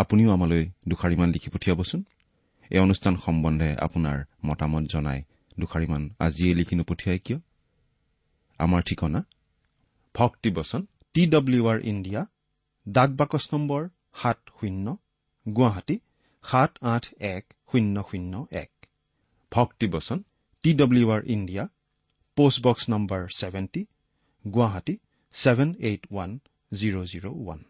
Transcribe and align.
আপুনিও 0.00 0.30
আমালৈ 0.36 0.62
দুষাৰিমান 0.88 1.28
লিখি 1.34 1.48
পঠিয়াবচোন। 1.54 2.00
এই 2.70 2.80
অনুষ্ঠান 2.86 3.14
সম্বন্ধে 3.24 3.70
আপোনাৰ 3.86 4.18
মতামত 4.48 4.84
জনাই 4.92 5.20
দুষাৰিমান 5.60 6.02
আজিয়ে 6.26 6.52
লিখি 6.58 6.74
নপঠিয়াই 6.80 7.18
কিয়? 7.26 7.38
আমাৰ 8.60 8.80
ঠিকনা? 8.88 9.20
ভক্তিবচন 10.14 10.82
টি 11.14 11.22
ডব্লিউ 11.34 11.62
আৰ 11.72 11.78
ইণ্ডিয়া 11.92 12.22
ডাক 12.86 13.10
বাকচ 13.20 13.44
নম্বৰ 13.52 13.82
সাত 14.20 14.38
শূন্য 14.56 14.86
গুৱাহাটী 15.46 15.96
সাত 16.44 16.72
আঠ 16.94 17.04
এক 17.34 17.44
শূন্য 17.70 17.96
শূন্য 18.08 18.32
এক। 18.62 18.72
Bhaktibachan 19.52 20.18
T 20.64 20.70
W 20.80 21.06
R 21.14 21.22
India 21.34 21.64
postbox 22.36 22.84
number 22.92 23.22
seventy 23.40 23.82
Guwahati 24.44 24.94
seven 25.34 25.68
eight 25.88 26.02
one 26.12 26.30
zero' 26.72 27.06
zero' 27.12 27.28
one. 27.42 27.60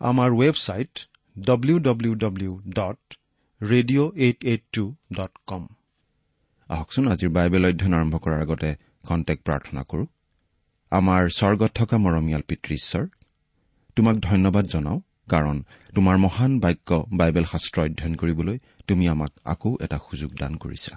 আমাৰ 0.00 0.28
website 0.40 0.94
W 1.36 1.76
W 1.78 2.12
W 2.14 2.52
dot 2.78 3.00
radio' 3.60 4.10
eight 4.24 4.38
eight 4.44 4.62
two 4.72 4.84
dot 5.18 5.32
com 5.46 5.62
আহকচোন 6.68 7.04
আজিৰ 7.12 7.30
বাইবেল 7.36 7.62
অধ্যয়ন 7.68 7.94
আৰম্ভ 7.98 8.14
কৰাৰ 8.24 8.40
আগতে 8.44 8.70
কণ্টেক্ট 9.08 9.42
প্ৰাৰ্থনা 9.48 9.82
কৰো। 9.90 10.04
আমাৰ 10.92 11.22
স্বৰ্গত 11.38 11.70
থকা 11.78 11.96
মৰমীয়াল 12.04 12.42
পিতৃ 12.48 12.70
ঈশ্বৰ 12.80 13.04
তোমাক 13.96 14.16
ধন্যবাদ 14.28 14.64
জনাওঁ 14.74 14.98
কাৰণ 15.32 15.56
তোমাৰ 15.94 16.16
মহান 16.26 16.52
বাক্য 16.64 16.90
বাইবেল 17.20 17.44
শাস্ত্ৰ 17.52 17.78
অধ্যয়ন 17.86 18.14
কৰিবলৈ 18.20 18.56
তুমি 18.88 19.04
আমাক 19.14 19.32
আকৌ 19.52 19.70
এটা 19.84 19.98
সুযোগ 20.06 20.30
দান 20.40 20.52
কৰিছা। 20.62 20.92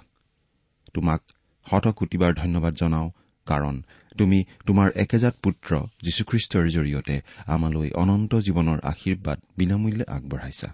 তোমাক 0.94 1.20
শতকোটিবাৰ 1.66 2.32
ধন্যবাদ 2.42 2.74
জনাওঁ 2.82 3.08
কাৰণ 3.46 3.74
তুমি 4.18 4.38
তোমাৰ 4.66 4.88
একেজাত 4.94 5.34
পুত্ৰ 5.42 5.70
যীশুখ্ৰীষ্টৰ 6.02 6.64
জৰিয়তে 6.68 7.16
আমালৈ 7.46 7.90
অনন্ত 7.90 8.32
জীৱনৰ 8.34 8.78
আশীৰ্বাদ 8.82 9.38
বিনামূল্যে 9.56 10.04
আগবঢ়াইছা। 10.08 10.68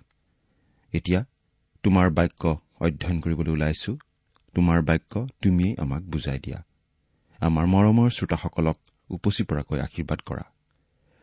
এতিয়া 0.93 1.21
তোমাৰ 1.83 2.11
বাক্য 2.11 2.43
অধ্যয়ন 2.81 3.21
কৰিবলৈ 3.21 3.53
ওলাইছো। 3.53 3.93
তোমাৰ 4.55 4.83
বাক্য 4.83 5.27
তুমিয়েই 5.43 5.77
আমাক 5.79 6.03
বুজাই 6.03 6.39
দিয়া। 6.39 6.59
আমাৰ 7.41 7.67
মৰমৰ 7.67 8.09
শ্ৰোতাসকলক 8.11 8.77
উপচি 9.11 9.43
পৰাকৈ 9.45 9.79
আশীৰ্বাদ 9.81 10.21
কৰা। 10.27 10.45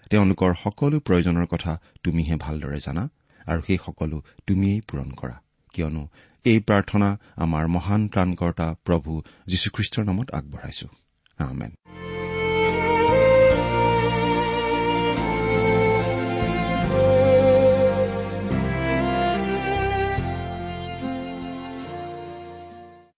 তেওঁলোকৰ 0.10 0.52
সকলো 0.64 1.00
প্ৰয়োজনৰ 1.00 1.46
কথা 1.46 1.82
তুমিহে 2.04 2.36
ভালদৰে 2.36 2.80
জানা 2.80 3.04
আৰু 3.46 3.62
সেই 3.68 3.80
সকলো 3.86 4.18
তুমিয়েই 4.48 4.82
পূৰণ 4.82 5.10
কৰা। 5.12 5.36
কিয়নো 5.74 6.04
এই 6.46 6.60
প্ৰাৰ্থনা 6.60 7.10
আমাৰ 7.36 7.68
মহান 7.68 8.08
ত্ৰাণকৰ্তা 8.08 8.68
প্ৰভু 8.86 9.12
যীশুখ্ৰীষ্টৰ 9.48 10.04
নামত 10.06 10.28
আগবঢ়াইছো। 10.32 10.88
আমেন 11.40 11.72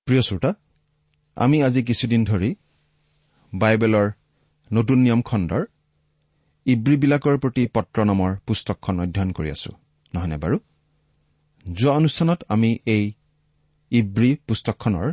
প্ৰিয় 0.07 0.21
শ্ৰোতা 0.21 0.51
আমি 1.37 1.57
আজি 1.63 1.81
কিছুদিন 1.83 2.21
ধৰি 2.25 2.49
বাইবেলৰ 3.53 4.07
নতুন 4.71 4.97
নিয়ম 5.03 5.21
খণ্ডৰ 5.21 5.63
ইব্ৰীবিলাকৰ 6.65 7.37
প্ৰতি 7.37 7.63
পত্ৰ 7.75 7.97
নামৰ 8.05 8.31
পুস্তকখন 8.47 8.95
অধ্যয়ন 8.99 9.31
কৰি 9.31 9.49
আছো 9.55 9.71
নহয়নে 10.13 10.37
বাৰু? 10.37 10.57
যোৱা 11.65 11.93
অনুষ্ঠানত 11.95 12.39
আমি 12.49 12.69
এই 12.95 13.03
ইব্ৰী 13.91 14.29
পুস্তকখনৰ 14.47 15.07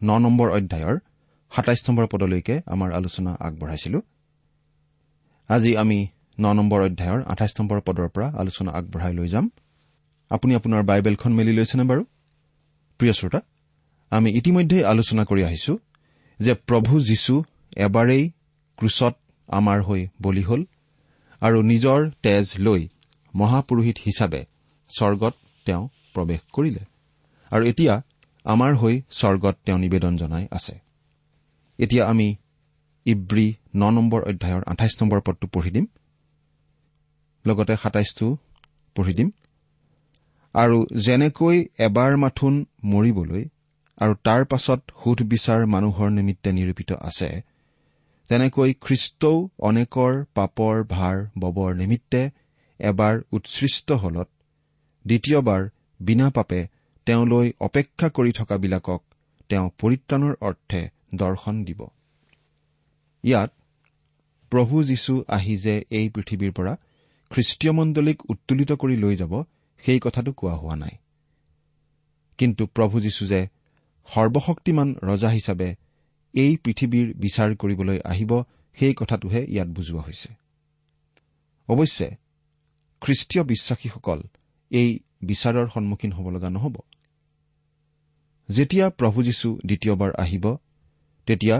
ন 0.00 0.10
নম্বৰ 0.24 0.48
অধ্যায়ৰ 0.50 0.96
সাতাইছ 1.56 1.80
নম্বৰ 1.88 2.06
পদলৈকে 2.06 2.54
আমাৰ 2.66 2.92
আলোচনা 2.92 3.36
আগবঢ়াইছিলো। 3.40 4.00
আজি 5.48 5.76
আমি 5.76 5.98
ন 6.40 6.52
নম্বৰ 6.52 6.80
অধ্যায়ৰ 6.82 7.20
আঠাইছ 7.26 7.52
নম্বৰ 7.60 7.80
পদৰ 7.80 8.08
পৰা 8.08 8.26
আলোচনা 8.32 8.70
আগবঢ়াই 8.72 9.12
লৈ 9.14 9.28
যাম। 9.28 9.50
আপুনি 10.30 10.54
আপোনাৰ 10.54 10.82
বাইবেলখন 10.82 11.32
মেলি 11.32 11.52
লৈছেনে 11.52 11.84
বাৰু? 11.84 12.04
প্ৰিয় 13.00 13.12
শ্ৰোতা 13.12 13.40
আমি 14.10 14.30
ইতিমধ্যে 14.30 14.78
আলোচনা 14.84 15.24
কৰি 15.24 15.42
আহিছো 15.44 15.78
যে 16.40 16.54
প্ৰভু 16.54 17.00
যীশু 17.00 17.34
এবাৰেই 17.76 18.24
ক্ৰুচত 18.76 19.14
আমাৰ 19.48 19.82
হৈ 19.82 20.06
বলি 20.22 20.42
হ'ল 20.42 20.62
আৰু 21.40 21.58
নিজৰ 21.62 22.10
তেজ 22.22 22.46
লৈ 22.58 22.88
মহাপুৰোহিত 23.34 23.96
হিচাপে 24.06 24.40
স্বৰ্গত 24.90 25.34
তেওঁ 25.66 25.88
প্ৰৱেশ 26.14 26.40
কৰিলে। 26.52 26.82
আৰু 27.50 27.62
এতিয়া 27.66 28.02
আমাৰ 28.44 28.72
হৈ 28.76 29.02
স্বৰ্গত 29.10 29.56
তেওঁ 29.64 29.78
নিবেদন 29.78 30.16
জনাই 30.16 30.46
আছে। 30.50 30.89
এতিয়া 31.80 32.02
আমি 32.06 32.28
ইব্ৰী 33.06 33.46
ন 33.74 33.82
নম্বৰ 33.96 34.20
অধ্যায়ৰ 34.22 34.62
আঠাইছ 34.66 34.94
নম্বৰ 35.02 35.20
পদটো 35.20 35.46
পঢ়ি 35.54 35.70
দিম। 35.70 35.86
লগতে 37.44 37.74
সাতাইছটো 37.76 38.26
পঢ়ি 38.96 39.12
দিম। 39.14 39.28
আৰু 40.54 40.78
যেনেকৈ 41.00 41.56
এবাৰ 41.78 42.12
মাথোন 42.16 42.54
মৰিবলৈ 42.84 43.44
আৰু 43.98 44.14
তাৰ 44.24 44.42
পাছত 44.44 44.80
সোধ 45.00 45.18
বিচাৰ 45.28 45.60
মানুহৰ 45.66 46.08
নিমিত্তে 46.10 46.50
নিৰূপিত 46.52 46.90
আছে 47.02 47.30
তেনেকৈ 48.30 48.70
খ্ৰীষ্টও 48.80 49.36
অনেকৰ 49.58 50.12
পাপৰ 50.34 50.74
ভাৰ 50.88 51.16
ববৰ 51.38 51.70
নিমিত্তে 51.74 52.22
এবাৰ 52.80 53.14
উৎসৃষ্ট 53.32 53.88
হলত 54.02 54.28
দ্বিতীয়বাৰ 55.04 55.62
বিনা 56.00 56.28
পাপে 56.30 56.60
তেওঁলৈ 57.06 57.46
অপেক্ষা 57.60 58.08
কৰি 58.16 58.32
থকাবিলাকক 58.32 59.00
তেওঁ 59.50 59.66
পৰিত্ৰাণৰ 59.78 60.34
অৰ্থে 60.40 60.80
দৰ্শন 61.14 61.64
দিব। 61.64 61.86
ইয়াত 63.24 63.52
প্ৰভু 64.50 64.84
যীশু 64.84 65.24
আহি 65.28 65.56
যে 65.56 65.84
এই 65.90 66.08
পৃথিৱীৰ 66.08 66.52
পৰা 66.52 66.76
খ্ৰীষ্টীয় 67.30 67.72
মণ্ডলীক 67.72 68.30
উত্তোলিত 68.30 68.72
কৰি 68.72 68.96
লৈ 68.96 69.16
যাব 69.16 69.44
সেই 69.78 70.00
কথাটো 70.02 70.32
কোৱা 70.32 70.56
হোৱা 70.56 70.76
নাই। 70.76 70.96
কিন্তু 72.38 72.66
প্ৰভু 72.66 73.00
যীশু 73.00 73.26
যে 73.26 73.48
সৰ্বশক্তিমান 74.06 74.94
ৰজা 75.02 75.28
হিচাপে 75.28 75.74
এই 76.34 76.56
পৃথিৱীৰ 76.56 77.14
বিচাৰ 77.14 77.56
কৰিবলৈ 77.56 78.00
আহিব 78.04 78.42
সেই 78.72 78.94
কথাটোহে 78.94 79.46
ইয়াত 79.48 79.68
বুজোৱা 79.68 80.02
হৈছে। 80.02 80.28
অৱশ্যে 81.68 82.10
খ্ৰীষ্টীয় 83.00 83.44
বিশ্বাসীসকল 83.44 84.22
এই 84.70 84.98
বিচাৰৰ 85.22 85.68
সন্মুখীন 85.74 86.12
হ'ব 86.12 86.30
লগা 86.30 86.50
নহ'ব। 86.50 86.76
যেতিয়া 88.48 88.90
প্ৰভু 88.90 89.22
যীশু 89.22 89.58
দ্বিতীয়বাৰ 89.66 90.12
আহিব 90.18 90.56
তেতিয়া 91.30 91.56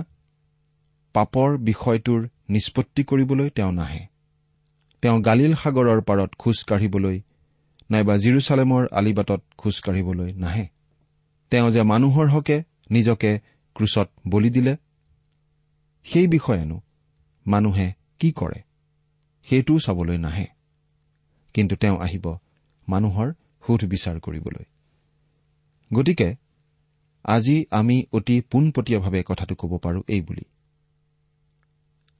পাপৰ 1.15 1.59
বিষয়টোৰ 1.59 2.21
নিষ্পত্তি 2.49 3.03
কৰিবলৈ 3.05 3.51
তেওঁ 3.51 3.73
নাহে। 3.73 4.03
তেওঁ 5.03 5.19
গালিল 5.21 5.53
সাগৰৰ 5.55 6.01
পাৰত 6.01 6.31
খোজ 6.39 6.59
কাঢ়িবলৈ 6.65 7.17
নাইবা 7.91 8.15
জিৰচালেমৰ 8.17 8.89
আলিবাটত 8.93 9.43
খোজ 9.59 9.77
কাঢ়িবলৈ 9.81 10.31
নাহে। 10.35 10.67
তেওঁ 11.53 11.71
যে 11.71 11.83
মানুহৰ 11.83 12.27
হকে 12.29 12.57
নিজকে 12.91 13.31
ক্ৰুচত 13.77 14.09
বলি 14.29 14.51
দিলে 14.51 14.77
সেই 16.07 16.27
বিষয়েনো 16.27 16.77
মানুহে 17.47 17.93
কি 18.19 18.33
কৰে 18.33 18.61
সেইটোও 19.49 19.79
চাবলৈ 19.79 20.19
নাহে। 20.19 20.47
কিন্তু 21.55 21.75
তেওঁ 21.77 21.97
আহিব 22.01 22.27
মানুহৰ 22.89 23.29
সোধ 23.67 23.85
বিচাৰ 23.85 24.17
কৰিবলৈ। 24.21 24.65
গতিকে 25.91 26.29
আজি 27.25 27.65
আমি 27.71 28.05
অতি 28.13 28.41
পোনপটীয়াভাৱে 28.41 29.23
কথাটো 29.27 29.55
ক'ব 29.55 29.79
পাৰোঁ 29.79 30.03
এই 30.09 30.21
বুলি। 30.21 30.45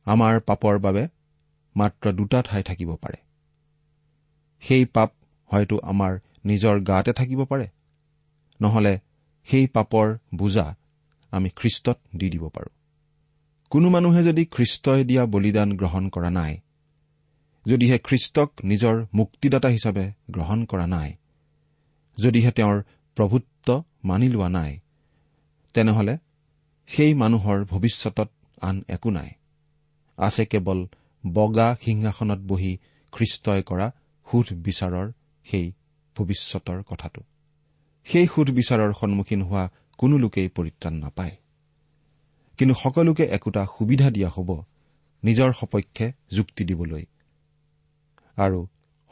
আমাৰ 0.07 0.41
পাপৰ 0.41 0.79
বাবে 0.79 1.09
মাত্ৰ 1.77 2.13
দুটা 2.13 2.43
ঠাই 2.43 2.63
থাকিব 2.63 2.97
পাৰে। 2.97 3.17
সেই 4.61 4.85
পাপ 4.85 5.11
হয়তো 5.51 5.79
আমাৰ 5.83 6.19
নিজৰ 6.47 6.81
গাতে 6.81 7.13
থাকিব 7.13 7.45
পাৰে। 7.45 7.69
নহলে 8.61 8.99
সেই 9.49 9.67
পাপৰ 9.67 10.19
বোজা 10.35 10.77
আমি 11.31 11.49
খ্ৰীষ্টত 11.51 11.99
দি 12.17 12.31
দিব 12.31 12.49
পাৰোঁ। 12.49 12.73
কোনো 13.71 13.91
মানুহে 13.91 14.23
যদি 14.23 14.45
খ্ৰীষ্টই 14.45 15.05
দিয়া 15.05 15.27
বলিদান 15.27 15.77
গ্ৰহণ 15.77 16.09
কৰা 16.09 16.31
নাই 16.31 16.61
যদিহে 17.67 17.99
খ্ৰীষ্টক 17.99 18.51
নিজৰ 18.65 19.07
মুক্তিদাতা 19.15 19.69
হিচাপে 19.69 20.13
গ্ৰহণ 20.31 20.65
কৰা 20.65 20.87
নাই 20.87 21.11
যদিহে 22.19 22.51
তেওঁৰ 22.51 22.83
প্ৰভুত্ব 23.17 23.83
মানি 24.05 24.29
লোৱা 24.29 24.49
নাই 24.49 24.81
তেনেহলে 25.75 26.19
সেই 26.87 27.15
মানুহৰ 27.15 27.65
ভৱিষ্যতত 27.65 28.31
আন 28.61 28.85
একো 28.89 29.11
নাই। 29.11 29.31
আছে 30.19 30.47
কেৱল 30.47 30.87
বগা 31.33 31.77
সিংহাসনত 31.85 32.39
বহি 32.39 32.79
খ্ৰীষ্টই 33.13 33.63
কৰা 33.63 33.91
সোধ 34.33 34.53
বিচাৰৰ 34.53 35.13
সেই 35.45 35.73
ভৱিষ্যতৰ 36.17 36.83
কথাটো। 36.83 37.21
সেই 38.05 38.27
সোধ 38.27 38.51
বিচাৰৰ 38.51 38.93
সন্মুখীন 39.01 39.43
হোৱা 39.43 39.71
কোনো 39.99 40.19
লোকেই 40.19 40.49
পৰিত্ৰাণ 40.49 40.95
নাপায়। 40.95 41.37
কিন্তু 42.59 42.75
সকলোকে 42.75 43.25
একোটা 43.25 43.67
সুবিধা 43.79 44.11
দিয়া 44.11 44.29
হ'ব 44.29 44.63
নিজৰ 45.25 45.53
সপক্ষে 45.53 46.13
যুক্তি 46.31 46.65
দিবলৈ। 46.65 47.05
আৰু 48.37 48.67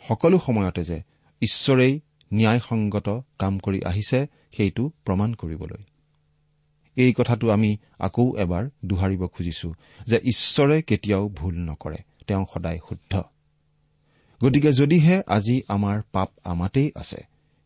সকলো 0.08 0.38
সময়তে 0.38 0.84
যে 0.84 1.02
ঈশ্বৰেই 1.42 2.00
ন্যায়সংগত 2.32 3.08
কাম 3.38 3.58
কৰি 3.58 3.82
আহিছে 3.82 4.26
সেইটো 4.56 4.90
প্ৰমাণ 5.04 5.34
কৰিবলৈ। 5.34 5.84
এই 6.98 7.12
কথাটো 7.12 7.46
আমি 7.50 7.70
আকৌ 7.98 8.26
এবাৰ 8.36 8.64
দোহাৰিব 8.84 9.22
খুজিছো 9.26 9.68
যে 10.06 10.16
ঈশ্বৰে 10.24 10.76
কেতিয়াও 10.82 11.24
ভুল 11.28 11.54
নকৰে। 11.58 11.98
তেওঁ 12.26 12.44
সদায় 12.54 12.80
শুদ্ধ। 12.88 13.12
গতিকে 14.40 14.70
যদিহে 14.72 15.16
আজি 15.26 15.56
আমাৰ 15.68 15.96
পাপ 16.12 16.30
আমাতেই 16.44 16.88
আছে 16.96 17.20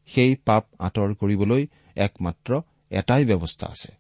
সেই 0.07 0.37
পাপ 0.45 0.65
আঁতৰ 0.79 1.11
কৰিবলৈ 1.15 1.63
একমাত্ৰ 1.97 2.51
এটাই 2.91 3.25
ব্যৱস্থা 3.25 3.67
আছে। 3.67 3.91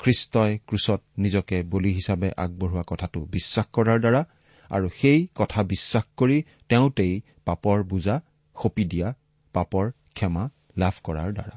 খ্ৰীষ্টই 0.00 0.52
ক্ৰুচত 0.66 1.00
নিজকে 1.18 1.56
বলি 1.62 1.90
হিচাপে 1.92 2.28
আগবঢ়োৱা 2.36 2.82
কথাটো 2.86 3.20
বিশ্বাস 3.20 3.66
কৰাৰ 3.72 3.98
দ্বাৰা 4.00 4.22
আৰু 4.70 4.86
সেই 5.00 5.20
কথা 5.34 5.60
বিশ্বাস 5.62 6.04
কৰি 6.16 6.38
তেওঁতেই 6.68 7.14
পাপৰ 7.44 7.78
বোজা 7.82 8.16
সঁপি 8.56 8.84
দিয়া 8.84 9.08
পাপৰ 9.54 9.84
ক্ষমা 10.14 10.44
লাভ 10.76 10.94
কৰাৰ 11.04 11.30
দ্বাৰা। 11.32 11.56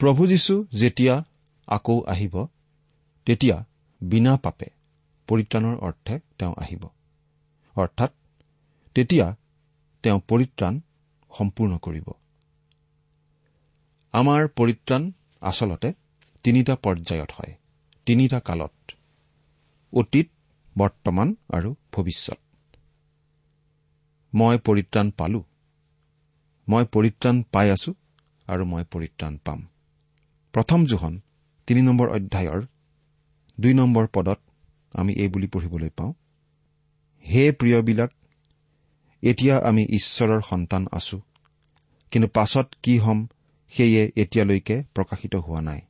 প্ৰভু 0.00 0.22
যীশু 0.26 0.54
যেতিয়া 0.74 1.14
আকৌ 1.68 1.96
আহিব। 2.06 2.34
তেতিয়া 3.26 3.56
বিনা 4.00 4.32
পাপে 4.36 4.68
পৰিত্ৰাণৰ 5.28 5.76
অৰ্থে 5.78 6.14
তেওঁ 6.38 6.54
আহিব। 6.58 6.82
অৰ্থাৎ 7.76 8.12
তেতিয়া 8.96 9.26
তেওঁ 10.04 10.20
পৰিত্ৰাণ 10.28 10.74
সম্পূৰ্ণ 11.32 11.78
কৰিব। 11.78 12.08
আমাৰ 14.14 14.40
পৰিত্ৰাণ 14.48 15.02
আচলতে 15.40 15.88
তিনিটা 16.44 16.74
পৰ্যায়ত 16.76 17.30
হয়। 17.32 17.52
তিনিটা 18.06 18.38
কালত 18.40 18.74
অতীত 19.92 20.28
বৰ্তমান 20.78 21.28
আৰু 21.52 21.70
ভৱিষ্যত। 21.92 22.40
মই 24.32 24.56
পৰিত্ৰাণ 24.58 25.10
পালো। 25.10 25.40
মই 26.68 26.84
পৰিত্ৰাণ 26.92 27.36
পাই 27.52 27.70
আছো 27.70 27.90
আৰু 28.46 28.64
মই 28.64 28.84
পৰিত্ৰাণ 28.92 29.34
পাম। 29.44 29.60
প্ৰথম 30.54 30.80
জোহন 30.86 31.14
তিনি 31.68 31.82
নম্বৰ 31.82 32.08
অধ্যায়ৰ 32.08 32.60
দুই 33.60 33.74
নম্বৰ 33.74 34.06
পদত 34.06 34.40
আমি 34.92 35.12
এই 35.12 35.28
বুলি 35.28 35.46
পঢ়িবলৈ 35.46 35.90
পাওঁ 35.96 36.12
হে 37.28 37.52
প্ৰিয়বিলাক 37.52 38.10
এতিয়া 39.22 39.56
আমি 39.58 39.82
ঈশ্বৰৰ 39.84 40.40
সন্তান 40.40 40.86
আছো 40.92 41.20
কিন্তু 42.10 42.28
পাছত 42.28 42.74
কি 42.82 42.98
হ'ম 42.98 43.26
সেয়ে 43.72 44.12
এতিয়ালৈকে 44.16 44.82
প্ৰকাশিত 44.94 45.36
হোৱা 45.36 45.60
নাই। 45.60 45.80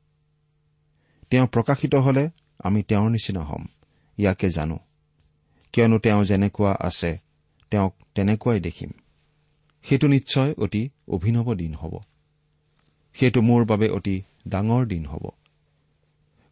তেওঁ 1.30 1.46
প্ৰকাশিত 1.46 1.94
হলে 1.94 2.30
আমি 2.58 2.82
তেওঁৰ 2.82 3.10
নিচিনা 3.10 3.40
হ'ম 3.40 3.66
ইয়াকে 4.18 4.48
জানো। 4.48 4.78
কিয়নো 5.72 5.98
তেওঁ 5.98 6.24
যেনেকুৱা 6.24 6.76
আছে 6.80 7.18
তেওঁক 7.70 7.94
তেনেকুৱাই 8.14 8.60
দেখিম। 8.60 8.90
সেইটো 9.82 10.06
নিশ্চয় 10.08 10.54
অতি 10.58 10.90
অভিনৱ 11.08 11.54
দিন 11.54 11.74
হ'ব। 11.74 11.98
সেইটো 13.14 13.40
মোৰ 13.40 13.64
বাবে 13.64 13.88
অতি 13.88 14.22
ডাঙৰ 14.48 14.86
দিন 14.86 15.06
হ'ব। 15.06 15.30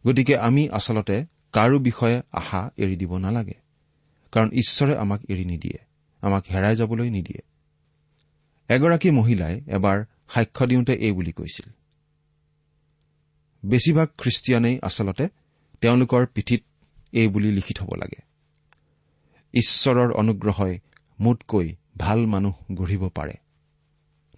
গতিকে 0.07 0.37
আমি 0.37 0.69
আচলতে 0.69 1.25
কাৰো 1.53 1.79
বিষয়ে 1.79 2.21
আশা 2.31 2.71
এৰি 2.77 2.95
দিব 2.95 3.17
নালাগে। 3.17 3.53
কাৰণ 4.31 4.49
ঈশ্বৰে 4.51 4.97
আমাক 4.97 5.21
এৰি 5.29 5.45
নিদিয়ে 5.45 5.77
আমাক 6.21 6.43
হেৰাই 6.51 6.75
যাবলৈ 6.75 7.09
নিদিয়ে। 7.09 7.41
এগৰাকী 8.75 9.11
মহিলাই 9.11 9.61
এবাৰ 9.67 10.05
সাক্ষ্য 10.29 10.67
দিওঁতে 10.67 10.93
এই 10.93 11.11
বুলি 11.11 11.31
কৈছিল। 11.31 11.71
বেছিভাগ 13.65 14.07
খ্ৰীষ্টিয়ানেই 14.17 14.79
আচলতে 14.81 15.27
তেওঁলোকৰ 15.81 16.25
পিঠিত 16.25 16.63
এই 17.11 17.27
বুলি 17.27 17.51
লিখি 17.51 17.73
থব 17.73 17.93
লাগে। 17.93 18.21
ঈশ্বৰৰ 19.53 20.11
অনুগ্ৰহই 20.11 20.79
মোতকৈ 21.19 21.75
ভাল 21.97 22.25
মানুহ 22.25 22.53
গঢ়িব 22.71 23.09
পাৰে। 23.09 23.33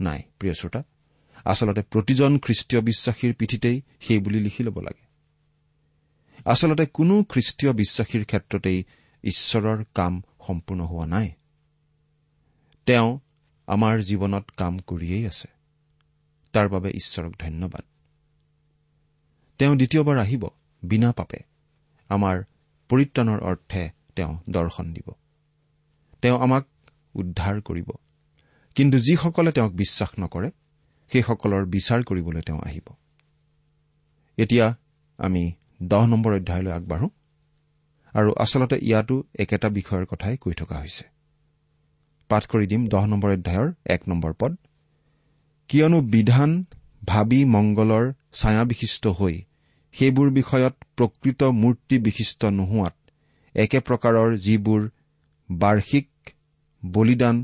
নাই 0.01 0.21
প্ৰিয় 0.39 0.53
শ্ৰোতা 0.53 0.83
আচলতে 1.45 1.81
প্ৰতিজন 1.81 2.39
খ্ৰীষ্টীয় 2.39 2.81
বিশ্বাসীৰ 2.81 3.33
পিঠিতেই 3.33 3.81
সেই 3.99 4.19
বুলি 4.19 4.39
লিখি 4.39 4.63
ল'ব 4.63 4.79
লাগে। 4.79 5.08
আচলতে 6.45 6.85
কোনো 6.85 7.23
খ্ৰীষ্টীয় 7.23 7.73
বিশ্বাসীৰ 7.73 8.25
ক্ষেত্ৰতেই 8.25 8.83
ঈশ্বৰৰ 9.23 9.83
কাম 9.93 10.21
সম্পূৰ্ণ 10.47 10.81
হোৱা 10.81 11.05
নাই। 11.05 11.31
তেওঁ 12.85 13.19
আমাৰ 13.67 13.99
জীৱনত 13.99 14.49
কাম 14.57 14.79
কৰিয়েই 14.79 15.27
আছে। 15.27 15.47
তাৰ 16.51 16.69
বাবে 16.69 16.89
ঈশ্বৰক 16.89 17.33
ধন্যবাদ। 17.39 17.83
তেওঁ 19.57 19.75
দ্বিতীয়বাৰ 19.75 20.17
আহিব 20.17 20.47
বিনা 20.83 21.11
পাপে। 21.11 21.37
আমাৰ 22.09 22.43
পৰিত্ৰাণৰ 22.89 23.39
অৰ্থে 23.39 23.89
তেওঁ 24.15 24.37
দৰ্শন 24.49 24.93
দিব। 24.93 25.11
তেওঁ 26.21 26.39
আমাক 26.39 26.65
উদ্ধাৰ 27.13 27.61
কৰিব। 27.61 27.91
কিন্তু 28.75 28.99
যিসকলে 28.99 29.51
তেওঁক 29.51 29.71
বিশ্বাস 29.71 30.09
নকৰে 30.19 30.51
সেইসকলৰ 31.11 31.65
বিচাৰ 31.65 32.03
কৰিবলৈ 32.03 32.41
তেওঁ 32.41 32.61
আহিব। 32.65 32.95
এতিয়া 34.37 34.75
আমি 35.17 35.53
দহ 35.81 36.03
নম্বৰ 36.05 36.31
অধ্যায়লৈ 36.33 36.71
আগবাঢ়ো। 36.71 37.07
আৰু 38.13 38.29
আচলতে 38.37 38.77
ইয়াতো 38.81 39.15
একেটা 39.39 39.67
বিষয়ৰ 39.69 40.05
কথাই 40.05 40.35
কৈ 40.37 40.53
থকা 40.53 40.75
হৈছে। 40.79 41.03
পাঠ 42.29 42.43
কৰি 42.47 42.65
দিম 42.67 42.81
দহ 42.87 43.03
নম্বৰ 43.05 43.29
অধ্যায়ৰ 43.31 43.67
এক 43.85 44.01
নম্বৰ 44.07 44.33
পদ। 44.33 44.51
কিয়নো 45.69 45.99
বিধান 46.01 46.65
ভাবি 47.07 47.39
মংগলৰ 47.45 48.05
ছায়াবিশিষ্ট 48.33 49.03
হৈ 49.07 49.35
সেইবোৰ 49.95 50.29
বিষয়ত 50.29 50.75
প্ৰকৃত 50.97 51.41
মূৰ্তি 51.43 51.95
বিশিষ্ট 51.99 52.41
নোহোৱাত 52.45 52.95
একে 53.55 53.79
প্ৰকাৰৰ 53.79 54.37
যিবোৰ 54.37 54.81
বাৰ্ষিক 55.49 56.09
বলিদান 56.83 57.35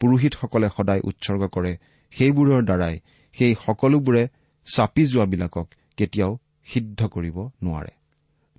পুৰোহিতসকলে 0.00 0.68
সদায় 0.68 1.00
উৎসৰ্গ 1.00 1.42
কৰে 1.48 1.72
সেইবোৰৰ 2.12 2.62
দ্বাৰাই 2.62 2.96
সেই 3.34 3.54
সকলোবোৰে 3.66 4.22
চাপি 4.66 5.02
যোৱাবিলাকক 5.06 5.66
কেতিয়াও 5.96 6.32
সিদ্ধ 6.66 7.00
কৰিব 7.14 7.36
নোৱাৰে। 7.62 7.92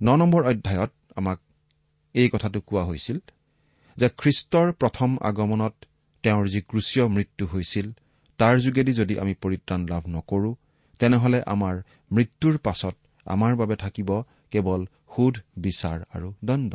ন 0.00 0.08
নম্বৰ 0.16 0.42
অধ্যায়ত 0.44 0.92
আমাক 1.16 1.38
এই 2.14 2.28
কথাটো 2.28 2.58
কোৱা 2.60 2.82
হৈছিল 2.84 3.18
যে 3.96 4.08
খ্ৰীষ্টৰ 4.20 4.68
প্ৰথম 4.72 5.10
আগমনত 5.20 5.74
তেওঁৰ 6.24 6.46
যি 6.48 6.60
ক্ৰুচীয় 6.60 7.06
মৃত্যু 7.08 7.44
হৈছিল 7.46 7.86
তাৰ 8.38 8.54
যোগেদি 8.58 8.92
যদি 8.92 9.14
আমি 9.18 9.34
পৰিত্ৰাণ 9.42 9.80
লাভ 9.86 10.02
নকৰো 10.08 10.50
তেনেহলে 11.00 11.38
আমাৰ 11.54 11.74
মৃত্যুৰ 12.12 12.56
পাছত 12.58 12.94
আমাৰ 13.26 13.52
বাবে 13.56 13.76
থাকিব 13.76 14.10
কেৱল 14.50 14.80
সোধ 15.14 15.34
বিচাৰ 15.56 15.98
আৰু 16.14 16.28
দণ্ড। 16.44 16.72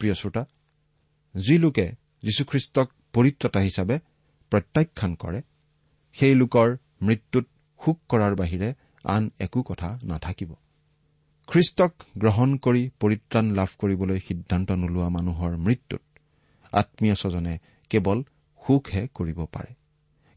প্ৰিয় 0.00 0.14
শ্ৰোতা 0.14 0.42
যি 1.34 1.56
লোকে 1.58 1.86
যীশুখ্ৰীষ্টক 2.22 2.88
পৰিত্ৰতা 3.12 3.60
হিচাপে 3.60 3.96
প্ৰত্যাখ্যান 4.52 5.12
কৰে 5.14 5.40
সেই 6.16 6.34
লোকৰ 6.34 6.68
মৃত্যুত 7.02 7.46
শোক 7.80 7.98
কৰাৰ 8.08 8.34
বাহিৰে 8.34 8.68
আন 9.04 9.30
একো 9.40 9.62
কথা 9.62 9.98
নাথাকিব। 10.04 10.54
খ্ৰীষ্টক 11.48 11.92
গ্ৰহণ 12.18 12.56
কৰি 12.56 12.90
পৰিত্ৰাণ 13.00 13.52
লাভ 13.52 13.68
কৰিবলৈ 13.78 14.18
সিদ্ধান্ত 14.20 14.70
নোলোৱা 14.70 15.08
মানুহৰ 15.08 15.56
মৃত্যুত 15.56 16.02
আত্মীয় 16.72 17.14
স্বজনে 17.14 17.58
কেৱল 17.90 18.22
সুখহে 18.66 19.08
কৰিব 19.14 19.44
পাৰে। 19.44 19.74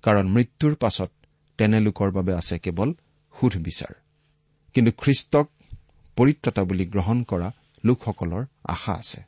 কাৰণ 0.04 0.26
মৃত্যুৰ 0.30 0.76
পাছত 0.76 1.12
তেনে 1.58 1.80
লোকৰ 1.80 2.12
বাবে 2.12 2.34
আছে 2.34 2.60
কেৱল 2.60 2.94
সুধ 3.36 3.58
বিচাৰ। 3.58 3.94
কিন্তু 4.74 4.92
খ্ৰীষ্টক 4.92 5.48
পৰিত্ৰতা 6.16 6.64
বুলি 6.64 6.86
গ্ৰহণ 6.86 7.24
কৰা 7.24 7.52
লোকসকলৰ 7.86 8.46
আশা 8.64 8.94
আছে। 8.94 9.22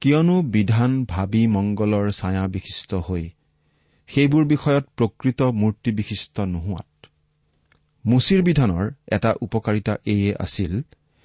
কিয়নো 0.00 0.42
বিধান 0.42 1.04
ভাবি 1.04 1.46
মংগলৰ 1.46 2.10
ছায়া 2.10 2.46
বিশিষ্ট 2.46 2.94
হৈ 2.94 3.30
সেইবোৰ 4.08 4.44
বিষয়ত 4.44 4.84
প্ৰকৃত 4.96 5.42
মূৰ্তি 5.42 5.90
বিশিষ্ট 5.92 6.40
নোহোৱাত 6.40 6.86
মুচিৰ 8.06 8.42
বিধানৰ 8.42 8.92
এটা 9.12 9.34
উপকাৰিতা 9.40 9.96
এয়ে 10.04 10.34
আছিল 10.36 10.82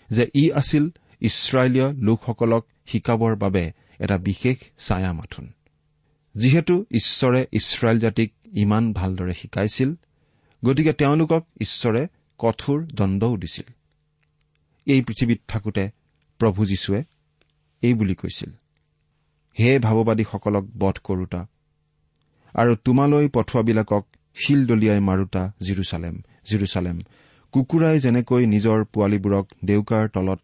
যে 0.10 0.28
ই 0.36 0.52
আছিল 0.52 0.90
ইছৰাইলীয় 1.22 1.94
লোকসকলক 1.94 2.68
শিকাবৰ 2.88 3.36
বাবে 3.36 3.72
এটা 4.00 4.18
বিশেষ 4.18 4.58
ছায়া 4.80 5.14
মাথোন 5.14 5.54
যিহেতু 6.36 6.86
ঈশ্বৰে 6.92 7.46
ইছৰাইল 7.52 8.00
জাতিক 8.00 8.34
ইমান 8.54 8.94
ভালদৰে 8.94 9.34
শিকাইছিল 9.34 9.96
গতিকে 10.66 10.94
তেওঁলোকক 10.94 11.44
ঈশ্বৰে 11.62 12.08
কঠোৰ 12.38 12.88
দণ্ডও 12.94 13.38
দিছিল। 13.38 13.74
এই 14.86 15.02
পৃথিৱীত 15.02 15.42
থাকোঁতে 15.48 15.90
প্ৰভু 16.40 16.66
যীশুৱে 16.66 17.04
এই 17.82 17.94
বুলি 17.94 18.16
কৈছিল 18.16 18.52
হে 19.60 19.80
ভাৱবাদীসকলক 19.80 20.66
বধ 20.78 20.98
কৰোতা 21.04 21.48
আৰু 22.54 22.76
তোমালৈ 22.76 23.30
পঠোৱাবিলাকক 23.30 24.06
শিল 24.36 24.68
দলিয়াই 24.68 25.00
মাৰোতা 25.00 25.54
জিৰচালেম। 25.62 26.22
জিৰচালেম। 26.50 26.98
কুকুৰাই 27.54 27.98
যেনেকৈ 28.00 28.44
নিজৰ 28.54 28.80
পোৱালীবোৰক 28.94 29.46
ডেউকাৰ 29.66 30.04
তলত 30.10 30.39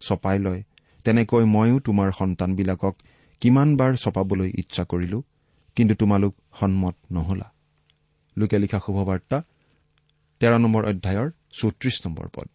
চপাই 0.00 0.38
লয় 0.38 0.62
তেনেকৈ 1.04 1.44
ময়ো 1.54 1.76
তোমাৰ 1.78 2.08
সন্তানবিলাকক 2.12 2.94
কিমানবাৰ 3.42 3.92
চপাবলৈ 3.96 4.50
ইচ্ছা 4.58 4.84
কৰিলো 4.84 5.18
কিন্তু 5.76 5.94
তোমালোক 5.94 6.32
সন্মত 6.60 6.96
নহলা। 7.12 7.48
লোকে 8.36 8.56
লিখা 8.58 8.78
শুভবাৰ্তা 8.86 9.38
তেৰ 10.40 10.52
নম্বৰ 10.58 10.82
অধ্যায়ৰ 10.84 11.28
চৌত্ৰিশ 11.52 11.96
নম্বৰ 12.06 12.26
পদ। 12.34 12.48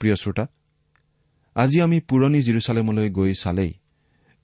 প্ৰিয় 0.00 0.16
শ্ৰোতা 0.16 0.44
আজি 1.56 1.78
আমি 1.80 1.98
পুৰণি 2.00 2.40
জিৰচালেমলৈ 2.42 3.08
গৈ 3.10 3.32
চালেই 3.34 3.72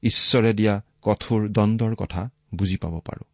ঈশ্বৰে 0.02 0.50
দিয়া 0.52 0.74
কঠোৰ 1.02 1.40
দণ্ডৰ 1.48 1.92
কথা 1.94 2.22
বুজি 2.54 2.76
পাব 2.76 2.94
পাৰো। 3.06 3.24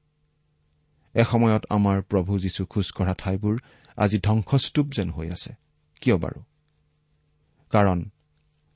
এসময়ত 1.15 1.63
আমাৰ 1.71 2.03
প্ৰভু 2.03 2.33
যীশু 2.39 2.63
খোজকঢ়া 2.65 3.15
ঠাইবোৰ 3.15 3.57
আজি 3.97 4.19
ধ্বংসস্তূপ 4.19 4.87
যেন 4.93 5.11
হৈ 5.11 5.31
আছে। 5.31 5.55
কিয় 6.01 6.17
বাৰু? 6.17 6.43
কাৰণ 7.71 8.11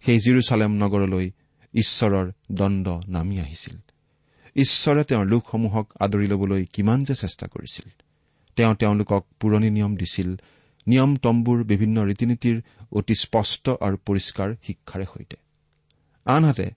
সেই 0.02 0.18
জিৰচালেম 0.18 0.76
নগৰলৈ 0.76 1.30
ঈশ্বৰৰ 1.74 2.32
দণ্ড 2.52 2.88
নামি 3.08 3.40
আহিছিল। 3.40 3.76
ঈশ্বৰে 4.56 5.04
তেওঁৰ 5.04 5.26
লোকসমূহক 5.26 5.92
আদৰি 6.00 6.26
ল'বলৈ 6.26 6.66
কিমান 6.66 7.04
যে 7.04 7.14
চেষ্টা 7.14 7.46
কৰিছিল। 7.46 8.02
তেওঁ 8.56 8.74
তেওঁলোকক 8.74 9.26
পুৰণি 9.40 9.70
নিয়ম 9.70 9.96
দিছিল। 9.96 10.36
নিয়ম 10.86 11.16
তম্বুৰ 11.16 11.64
বিভিন্ন 11.64 12.04
ৰীতি 12.04 12.26
নীতিৰ 12.26 12.62
অতি 12.92 13.14
স্পষ্ট 13.14 13.70
আৰু 13.80 13.96
পৰিষ্কাৰ 14.06 14.54
শিক্ষাৰে 14.66 15.04
সৈতে। 15.04 15.36
আনহাতে 16.24 16.70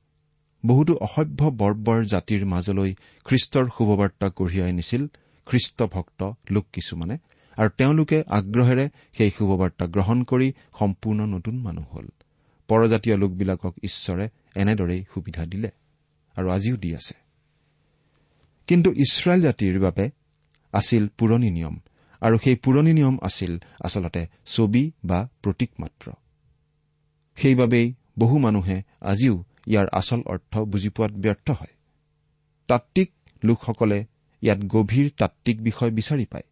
বহুতো 0.66 0.96
অসভ্য 0.96 1.46
বৰ্বৰ 1.46 2.06
জাতিৰ 2.06 2.46
মাজলৈ 2.46 2.96
খ্ৰীষ্টৰ 3.26 3.66
শুভবাৰ্তা 3.78 4.30
কঢ়িয়াই 4.30 4.74
নিছিল 4.74 5.08
খ্ৰীষ্ট 5.46 5.84
ভক্ত 5.84 6.32
লোক 6.50 6.66
কিছুমানে 6.74 7.18
আৰু 7.58 7.70
তেওঁলোকে 7.70 8.24
আগ্ৰহেৰে 8.28 8.90
সেই 9.18 9.32
শুভবাৰ্তা 9.38 9.86
গ্ৰহণ 9.86 10.24
কৰি 10.24 10.54
সম্পূৰ্ণ 10.80 11.26
নতুন 11.26 11.58
মানুহ 11.58 11.86
হ'ল। 11.92 12.08
পৰজাতীয় 12.68 13.18
লোকবিলাকক 13.18 13.76
ঈশ্বৰে 13.84 14.30
এনেদৰেই 14.56 15.04
সুবিধা 15.14 15.46
দিলে 15.46 15.70
আৰু 16.36 16.50
আজিও 16.50 16.78
দি 16.78 16.96
আছে। 16.96 17.14
কিন্তু 18.68 18.92
ইছৰাইল 18.92 19.42
জাতিৰ 19.42 19.80
বাবে 19.80 20.10
আছিল 20.74 21.08
পুৰণি 21.08 21.50
নিয়ম 21.52 21.76
আৰু 22.22 22.38
সেই 22.38 22.56
পুৰণি 22.56 22.94
নিয়ম 22.94 23.18
আছিল 23.22 23.58
আচলতে 23.84 24.28
ছবি 24.46 24.92
বা 25.06 25.28
প্ৰতীক 25.42 25.70
মাত্ৰ। 25.80 26.12
সেইবাবেই 27.36 27.94
বহু 28.20 28.40
মানুহে 28.40 28.84
আজিও 29.02 29.44
ইয়াৰ 29.68 29.88
আচল 29.92 30.22
অৰ্থ 30.26 30.60
বুজি 30.60 30.90
পোৱাত 30.90 31.12
ব্যৰ্থ 31.12 31.52
হয়। 31.52 31.74
তাত্বিক 32.68 33.12
লোকসকলে 33.44 34.06
ইয়াত 34.42 34.60
গভীৰ 34.68 35.12
তাত্বিক 35.18 35.62
বিষয় 35.62 35.92
বিচাৰি 35.92 36.26
পায়। 36.26 36.44